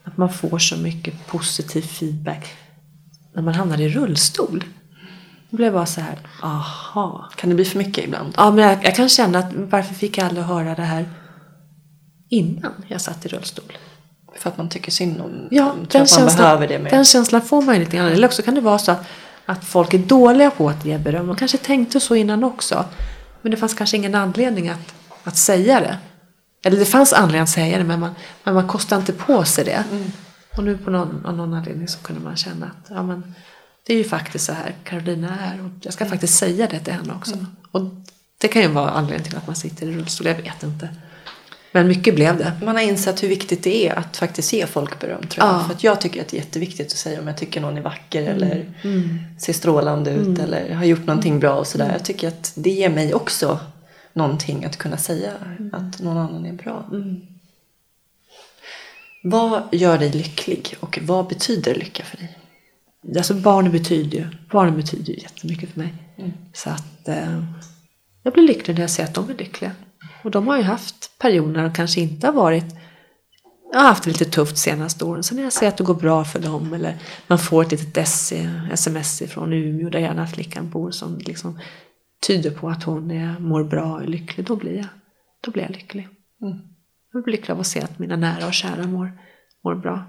[0.05, 2.57] att man får så mycket positiv feedback
[3.35, 4.65] när man hamnar i rullstol.
[5.51, 7.31] Då blev jag bara så här, aha.
[7.37, 8.35] Kan det bli för mycket ibland?
[8.37, 11.09] Ja, men jag, jag kan känna att varför fick jag aldrig höra det här
[12.29, 13.73] innan jag satt i rullstol?
[14.37, 16.91] För att man tycker synd om ja, den att man känslan, behöver det mer.
[16.91, 18.13] Den känslan får man ju lite grann.
[18.13, 19.07] Eller också kan det vara så att,
[19.47, 21.27] att folk är dåliga på att ge beröm.
[21.27, 22.85] De kanske tänkte så innan också.
[23.43, 25.99] Men det fanns kanske ingen anledning att, att säga det.
[26.65, 28.15] Eller det fanns anledning att säga det men man,
[28.45, 29.85] men man kostade inte på sig det.
[29.93, 30.13] Mm.
[30.57, 33.35] Och nu på någon, av någon anledning så kunde man känna att ja, men,
[33.87, 36.11] det är ju faktiskt så här Carolina är och jag ska mm.
[36.11, 37.35] faktiskt säga det till henne också.
[37.35, 37.47] Mm.
[37.71, 37.83] Och
[38.39, 40.89] det kan ju vara anledningen till att man sitter i rullstol, jag vet inte.
[41.75, 42.53] Men mycket blev det.
[42.63, 45.55] Man har insett hur viktigt det är att faktiskt ge folk beröm tror jag.
[45.55, 45.65] Ja.
[45.65, 47.83] För att jag tycker att det är jätteviktigt att säga om jag tycker någon är
[47.83, 48.35] vacker mm.
[48.35, 49.19] eller mm.
[49.41, 50.41] ser strålande ut mm.
[50.41, 51.93] eller har gjort någonting bra och sådär.
[51.93, 53.61] Jag tycker att det ger mig också
[54.13, 55.75] någonting att kunna säga mm.
[55.75, 56.89] att någon annan är bra.
[56.93, 57.21] Mm.
[59.23, 62.39] Vad gör dig lycklig och vad betyder lycka för dig?
[63.17, 65.95] Alltså barnen betyder ju, barnen betyder ju jättemycket för mig.
[66.17, 66.33] Mm.
[66.53, 67.45] Så att eh,
[68.23, 69.73] jag blir lycklig när jag ser att de är lyckliga.
[70.25, 72.75] Och de har ju haft perioder när de kanske inte har varit
[73.75, 75.23] jag har haft det lite tufft senaste åren.
[75.23, 76.97] Så när jag ser att det går bra för dem eller
[77.27, 77.97] man får ett litet
[78.73, 81.59] sms från Umeå där gärna flickan bor som liksom
[82.27, 84.87] tyder på att hon är, mår bra och är lycklig, då blir jag,
[85.41, 86.09] då blir jag lycklig.
[86.43, 86.59] Mm.
[87.13, 89.13] Jag blir lycklig av att se att mina nära och kära mår,
[89.65, 90.05] mår bra.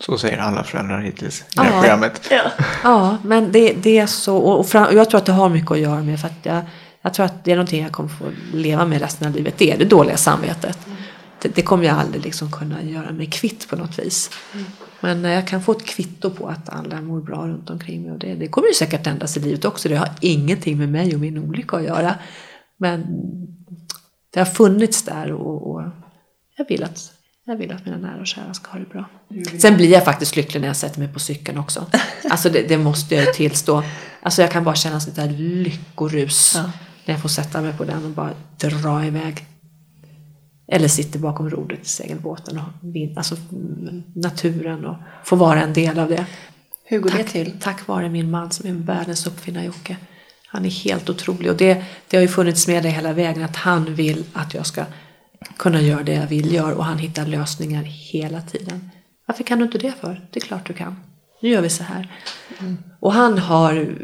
[0.00, 2.28] Så säger alla föräldrar hittills i det här programmet.
[2.30, 2.50] Ja,
[2.82, 4.36] ja men det, det är så.
[4.36, 6.62] Och, fram, och jag tror att det har mycket att göra med för att jag,
[7.02, 9.54] jag tror att det är någonting jag kommer få leva med resten av livet.
[9.58, 10.86] Det är det dåliga samvetet.
[10.86, 10.98] Mm.
[11.42, 14.30] Det, det, kommer jag aldrig liksom kunna göra mig kvitt på något vis.
[14.54, 14.66] Mm.
[15.00, 18.12] Men jag kan få ett kvitto på att alla mår bra runt omkring mig.
[18.12, 19.88] Och det, det kommer ju säkert ändras i livet också.
[19.88, 22.14] Det har ingenting med mig och min olycka att göra.
[22.76, 23.06] Men
[24.32, 25.82] det har funnits där och, och
[26.56, 27.12] jag vill att
[27.44, 29.10] Jag vill att mina nära och kära ska ha det bra.
[29.60, 31.86] Sen blir jag faktiskt lycklig när jag sätter mig på cykeln också.
[32.30, 33.82] Alltså det, det måste jag ju tillstå.
[34.22, 36.52] Alltså jag kan bara känna sånt där lyckorus.
[36.56, 36.70] Ja.
[37.04, 39.46] När jag får sätta mig på den och bara dra iväg.
[40.68, 45.72] Eller sitter bakom rodret i segelbåten och vind, alltså mm, naturen och får vara en
[45.72, 46.26] del av det.
[46.84, 47.52] Hur går det Tack, till?
[47.60, 49.96] tack vare min man som är världens uppfinnare Jocke.
[50.46, 53.56] Han är helt otrolig och det, det har ju funnits med det hela vägen att
[53.56, 54.84] han vill att jag ska
[55.56, 58.90] kunna göra det jag vill göra och han hittar lösningar hela tiden.
[59.26, 60.28] Varför kan du inte det för?
[60.30, 60.96] Det är klart du kan.
[61.42, 62.12] Nu gör vi så här.
[63.00, 63.96] Och han har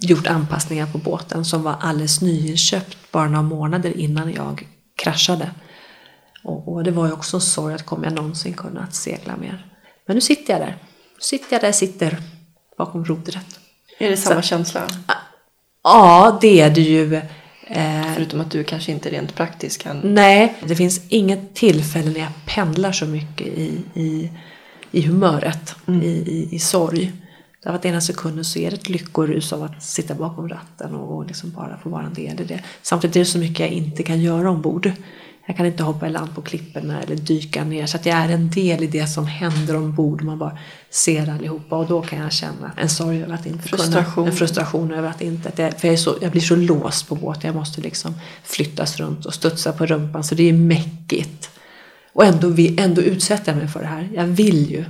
[0.00, 5.50] gjort anpassningar på båten som var alldeles nyinköpt bara några månader innan jag kraschade.
[6.42, 9.66] Och, och det var ju också en sorg att kommer jag någonsin kunna segla mer.
[10.06, 10.76] Men nu sitter jag där.
[11.14, 12.22] Nu sitter jag där jag sitter
[12.78, 13.60] bakom rodret.
[13.98, 14.86] Är det samma känsla?
[15.82, 17.14] Ja, det är det ju.
[17.66, 20.00] Eh, Förutom att du kanske inte rent praktiskt kan...
[20.04, 24.30] nej, det finns inget tillfälle när jag pendlar så mycket i, i,
[24.90, 27.12] i humöret, i, i, i sorg.
[27.62, 31.26] Därför att ena sekunden så är det ett lyckorus av att sitta bakom ratten och,
[31.26, 32.62] liksom bara få vara en del i det.
[32.82, 34.92] Samtidigt är det så mycket jag inte kan göra ombord.
[35.46, 38.28] Jag kan inte hoppa i land på klipporna eller dyka ner så att jag är
[38.28, 40.22] en del i det som händer ombord.
[40.22, 40.58] Man bara
[40.90, 44.14] ser allihopa och då kan jag känna en sorg över att inte Frustration.
[44.14, 46.56] kunna, en frustration över att inte, att jag, för jag, är så, jag blir så
[46.56, 47.42] låst på båten.
[47.42, 51.50] Jag måste liksom flyttas runt och studsa på rumpan så det är mäckigt.
[52.12, 54.08] Och ändå, ändå utsätter jag mig för det här.
[54.14, 54.84] Jag vill ju.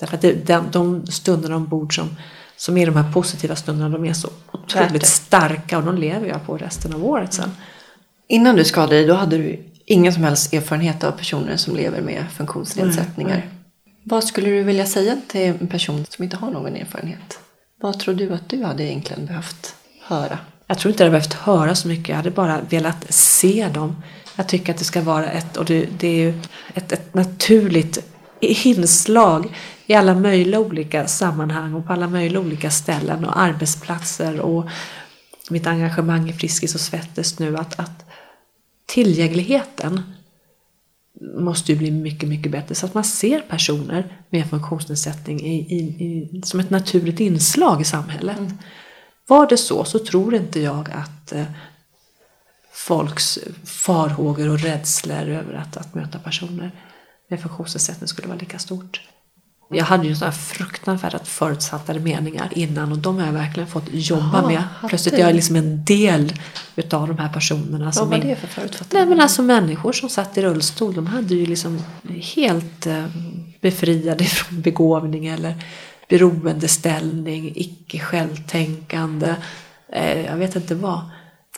[0.00, 2.16] Därför att det, de, de stunderna ombord som,
[2.56, 6.46] som är de här positiva stunderna, de är så otroligt starka och de lever jag
[6.46, 7.50] på resten av året sen.
[8.28, 12.00] Innan du skadade dig, då hade du ingen som helst erfarenhet av personer som lever
[12.00, 13.36] med funktionsnedsättningar.
[13.36, 13.48] Nej,
[14.04, 17.38] Vad skulle du vilja säga till en person som inte har någon erfarenhet?
[17.80, 20.38] Vad tror du att du hade egentligen behövt höra?
[20.66, 23.96] Jag tror inte jag hade behövt höra så mycket, jag hade bara velat se dem.
[24.36, 26.40] Jag tycker att det ska vara ett, och det, det är ju
[26.74, 27.98] ett, ett naturligt
[28.40, 29.54] inslag
[29.86, 34.68] i alla möjliga olika sammanhang och på alla möjliga olika ställen och arbetsplatser och
[35.50, 38.04] mitt engagemang i Friskis och Svettis nu att, att
[38.86, 40.02] tillgängligheten
[41.38, 45.78] måste ju bli mycket, mycket bättre så att man ser personer med funktionsnedsättning i, i,
[45.78, 48.38] i, som ett naturligt inslag i samhället.
[49.26, 51.44] Var det så så tror inte jag att eh,
[52.72, 56.70] folks farhågor och rädslor över att, att möta personer
[57.28, 59.00] med funktionsnedsättning skulle vara lika stort.
[59.68, 64.30] Jag hade ju sådana fruktansvärda förutsatta meningar innan och de har jag verkligen fått jobba
[64.32, 64.62] Jaha, med.
[64.88, 66.32] Plötsligt är jag liksom en del
[66.76, 67.84] utav de här personerna.
[67.84, 68.98] Vad som var det för förutfattade?
[68.98, 71.78] Nej men alltså människor som satt i rullstol, de hade ju liksom
[72.34, 73.04] helt eh,
[73.60, 75.54] befriade från begåvning eller
[76.08, 79.34] beroendeställning, icke självtänkande,
[79.92, 81.00] eh, jag vet inte vad.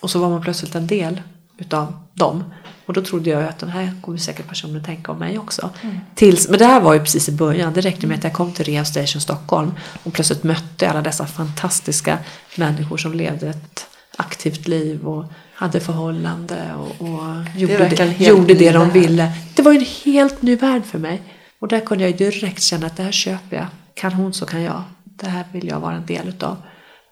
[0.00, 1.20] Och så var man plötsligt en del
[1.59, 2.44] utav dem.
[2.86, 5.70] Och då trodde jag att den här kommer säkert personen tänka om mig också.
[6.14, 7.72] Tills, men det här var ju precis i början.
[7.72, 11.26] Det räckte med att jag kom till Rehab Station Stockholm och plötsligt mötte alla dessa
[11.26, 12.18] fantastiska
[12.56, 13.86] människor som levde ett
[14.16, 19.32] aktivt liv och hade förhållande och, och gjorde, det, gjorde det de ville.
[19.54, 21.22] Det var ju en helt ny värld för mig.
[21.59, 23.66] Och där kunde jag direkt känna att det här köper jag.
[23.94, 24.82] Kan hon så kan jag.
[25.04, 26.56] Det här vill jag vara en del utav.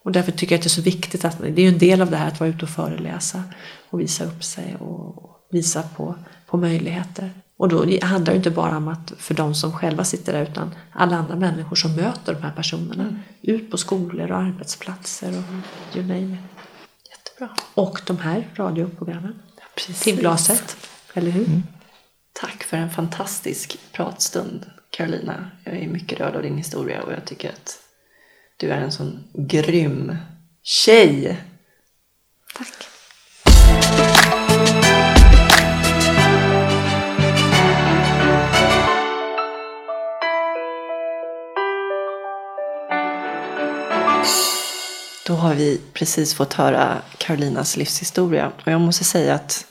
[0.06, 2.10] Och därför tycker jag att det är så viktigt att det är en del av
[2.10, 3.42] det här att vara ute och föreläsa
[3.90, 6.14] och visa upp sig och visa på,
[6.46, 7.30] på möjligheter.
[7.58, 10.74] Och då handlar det inte bara om att för de som själva sitter där utan
[10.92, 13.18] alla andra människor som möter de här personerna.
[13.42, 16.40] Ut på skolor och arbetsplatser och you name it.
[17.10, 17.56] Jättebra.
[17.74, 19.34] Och de här radioprogrammen.
[19.74, 20.00] Precis.
[20.00, 20.76] Timglaset,
[21.14, 21.62] eller hur?
[22.32, 25.50] Tack för en fantastisk pratstund, Carolina.
[25.64, 27.85] Jag är mycket rörd av din historia och jag tycker att
[28.56, 30.16] du är en sån grym
[30.62, 31.36] tjej.
[32.54, 32.68] Tack.
[45.26, 49.66] Då har vi precis fått höra Carolinas livshistoria och jag måste säga att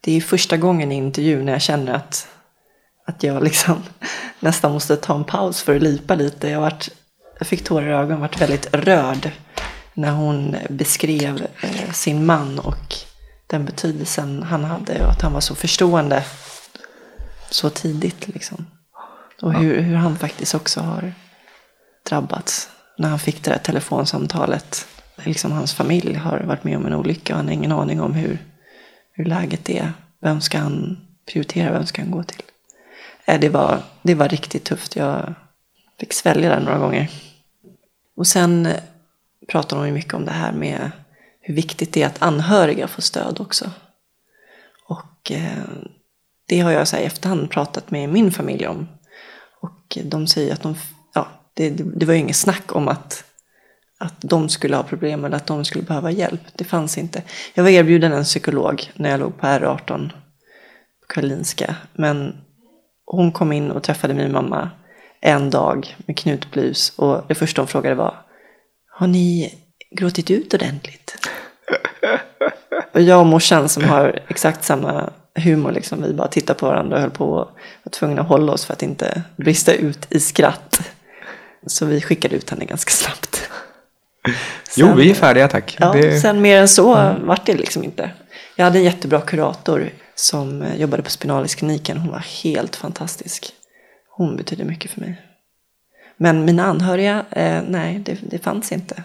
[0.00, 2.28] det är första gången i intervjun när jag känner att,
[3.06, 3.82] att jag liksom
[4.40, 6.48] nästan måste ta en paus för att lipa lite.
[6.48, 6.88] Jag, varit,
[7.40, 9.30] jag fick tårar i ögonen, varit väldigt rörd
[9.94, 12.94] när hon beskrev eh, sin man och
[13.46, 16.24] den betydelsen han hade och att han var så förstående
[17.50, 18.66] så tidigt liksom.
[19.42, 21.12] Och hur, hur han faktiskt också har
[22.08, 22.68] drabbats
[22.98, 24.86] när han fick det där telefonsamtalet.
[25.24, 28.14] Liksom hans familj har varit med om en olycka och han har ingen aning om
[28.14, 28.38] hur,
[29.12, 29.92] hur läget är.
[30.22, 30.98] Vem ska han
[31.32, 31.72] prioritera?
[31.72, 32.42] Vem ska han gå till?
[33.24, 34.96] Eh, Det var, det var riktigt tufft.
[34.96, 35.34] Jag
[36.00, 37.10] fick svälja det några gånger.
[38.20, 38.76] Och sen eh,
[39.48, 40.90] pratar hon ju mycket om det här med
[41.40, 43.70] hur viktigt det är att anhöriga får stöd också.
[44.88, 45.64] Och eh,
[46.48, 48.88] det har jag så här, i efterhand pratat med min familj om.
[49.60, 50.74] Och de säger att de,
[51.14, 53.24] ja, det, det, det var ju inget snack om att,
[53.98, 56.42] att de skulle ha problem eller att de skulle behöva hjälp.
[56.54, 57.22] Det fanns inte.
[57.54, 60.08] Jag var erbjuden en psykolog när jag låg på R18
[61.00, 61.76] på Karolinska.
[61.92, 62.36] Men
[63.04, 64.70] hon kom in och träffade min mamma
[65.20, 66.92] en dag med knutblus.
[66.96, 68.14] Och det första hon frågade var,
[68.90, 69.54] har ni
[69.96, 71.28] gråtit ut ordentligt?
[72.92, 76.96] Och jag och morsan som har exakt samma humor, liksom, vi bara tittade på varandra
[76.96, 77.50] och höll på och
[77.82, 80.80] var tvungna att hålla oss för att inte brista ut i skratt.
[81.66, 83.50] Så vi skickade ut henne ganska snabbt.
[84.76, 85.76] jo, vi är färdiga tack.
[85.80, 88.10] Ja, Det- Sen mer än så vart det liksom inte.
[88.56, 91.96] Jag hade en jättebra kurator som jobbade på Spinaliskliniken.
[91.96, 93.52] Hon var helt fantastisk.
[94.20, 95.22] Hon betydde mycket för mig.
[96.16, 99.02] Men mina anhöriga, eh, nej, det, det fanns inte.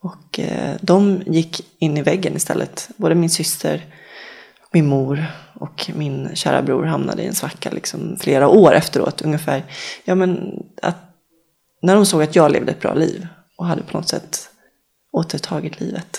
[0.00, 2.90] Och eh, de gick in i väggen istället.
[2.96, 3.86] Både min syster,
[4.72, 9.22] min mor och min kära bror hamnade i en svacka liksom flera år efteråt.
[9.22, 9.64] Ungefär,
[10.04, 10.96] ja men att
[11.82, 14.50] när de såg att jag levde ett bra liv och hade på något sätt
[15.12, 16.18] återtagit livet.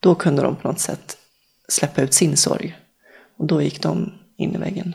[0.00, 1.16] Då kunde de på något sätt
[1.68, 2.76] släppa ut sin sorg.
[3.36, 4.94] Och då gick de in i väggen.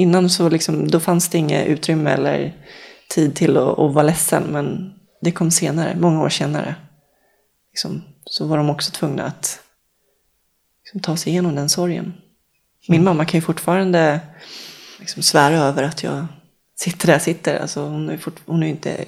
[0.00, 2.52] Innan så liksom, då fanns det inget utrymme eller
[3.08, 4.42] tid till att, att vara ledsen.
[4.42, 6.74] Men det kom senare, många år senare.
[7.72, 9.60] Liksom, så var de också tvungna att
[10.84, 12.14] liksom, ta sig igenom den sorgen.
[12.88, 14.20] Min mamma kan ju fortfarande
[14.98, 16.26] liksom, svära över att jag
[16.76, 17.60] sitter där jag sitter.
[17.60, 19.04] Alltså, hon är, fort, hon är inte,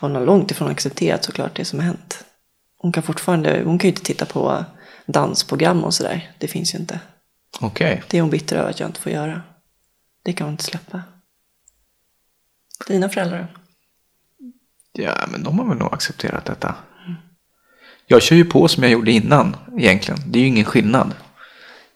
[0.00, 2.24] hon har långt ifrån accepterat såklart det som har hänt.
[2.78, 4.64] Hon kan fortfarande, hon kan ju inte titta på
[5.06, 6.32] dansprogram och sådär.
[6.38, 7.00] Det finns ju inte.
[7.60, 8.02] Okej.
[8.08, 9.42] Det är hon bitter över att jag inte får göra.
[10.22, 11.02] Det kan hon inte släppa.
[12.86, 13.56] Dina föräldrar?
[14.92, 16.74] Ja, men de har väl nog accepterat detta.
[18.06, 20.20] Jag kör ju på som jag gjorde innan egentligen.
[20.26, 21.14] Det är ju ingen skillnad.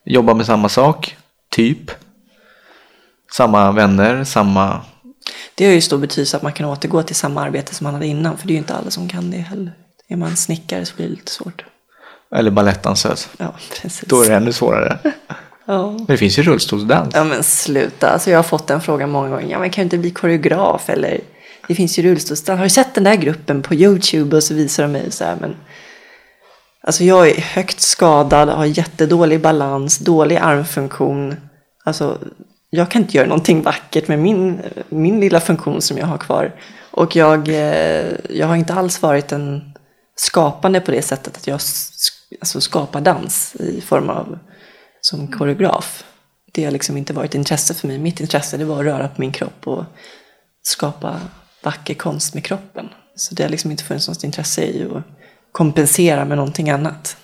[0.05, 1.17] Jobbar med samma sak,
[1.51, 1.91] typ.
[3.33, 4.81] Samma vänner, samma...
[5.55, 8.07] Det har ju stor betydelse att man kan återgå till samma arbete som man hade
[8.07, 8.39] innan.
[8.39, 9.73] För det är ju inte alla som kan det heller.
[10.09, 11.65] Är man snickare så blir det lite svårt.
[12.35, 13.29] Eller balettdansös.
[13.37, 14.09] Ja, precis.
[14.09, 14.99] Då är det ännu svårare.
[15.67, 15.91] Ja.
[15.91, 17.15] Men det finns ju rullstolsdans.
[17.15, 19.51] Ja men sluta, alltså jag har fått den frågan många gånger.
[19.51, 21.21] Ja men kan du inte bli koreograf eller
[21.69, 22.59] det finns ju rullstolsdans.
[22.59, 24.37] Har du sett den där gruppen på YouTube?
[24.37, 25.57] Och så visar de mig så här men.
[26.87, 31.37] Alltså jag är högt skadad, har jättedålig balans, dålig armfunktion.
[31.85, 32.19] Alltså
[32.71, 36.53] jag kan inte göra någonting vackert med min, min lilla funktion som jag har kvar.
[36.91, 39.73] Och jag, eh, jag har inte alls varit en
[40.17, 41.55] skapande på det sättet att jag
[42.41, 44.39] alltså, skapar dans i form av
[45.05, 46.05] som koreograf.
[46.53, 47.99] Det har liksom inte varit intresse för mig.
[47.99, 49.85] Mitt intresse det var att röra på min kropp och
[50.63, 51.21] skapa
[51.63, 52.89] vacker konst med kroppen.
[53.17, 55.03] Så det har liksom inte funnits något intresse i att
[55.53, 57.17] kompensera med någonting annat.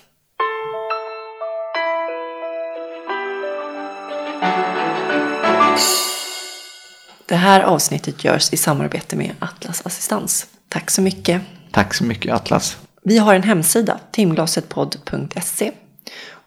[7.25, 10.47] Det här avsnittet görs i samarbete med Atlas Assistans.
[10.69, 11.41] Tack så mycket.
[11.71, 12.77] Tack så mycket Atlas.
[13.03, 15.71] Vi har en hemsida, timglasetpodd.se.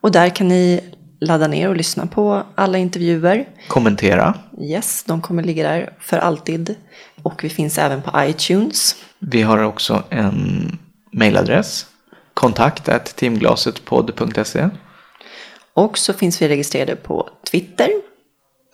[0.01, 3.49] Och där kan ni ladda ner och lyssna på alla intervjuer.
[3.69, 4.35] Kommentera.
[4.61, 6.75] Yes, de kommer ligga där för alltid.
[7.23, 8.97] Och vi finns även på iTunes.
[9.19, 10.79] Vi har också en
[11.13, 11.87] mailadress.
[12.35, 14.69] Kontakt timglasetpodd.se
[15.75, 17.89] Och så finns vi registrerade på Twitter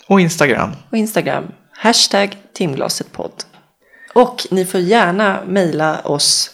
[0.07, 0.71] och Instagram.
[0.91, 1.45] och Instagram.
[1.73, 3.33] Hashtag timglasetpodd.
[4.15, 6.51] Och ni får gärna mejla oss.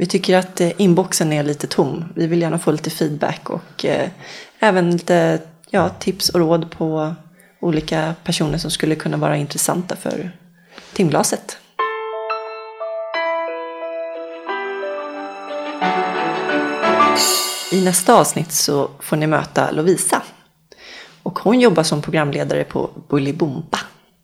[0.00, 2.04] Vi tycker att eh, inboxen är lite tom.
[2.14, 4.08] Vi vill gärna få lite feedback och eh,
[4.58, 5.40] även lite
[5.70, 7.14] ja, tips och råd på
[7.60, 10.30] olika personer som skulle kunna vara intressanta för
[10.92, 11.58] timglaset.
[17.72, 20.22] I nästa avsnitt så får ni möta Lovisa.
[21.22, 23.78] Och hon jobbar som programledare på Bolibompa.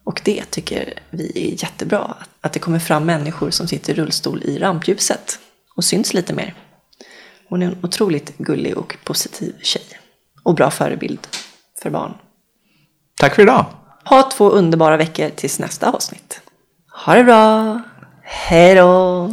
[0.04, 2.14] Och det tycker vi är jättebra.
[2.40, 5.38] Att det kommer fram människor som sitter i rullstol i rampljuset.
[5.76, 6.54] Och syns lite mer.
[7.48, 9.86] Hon är en otroligt gullig och positiv tjej.
[10.42, 11.26] Och bra förebild
[11.82, 12.14] för barn.
[13.16, 13.66] Tack för idag.
[14.04, 16.40] Ha två underbara veckor tills nästa avsnitt.
[17.04, 17.80] Ha det bra!
[18.22, 19.30] Hej då!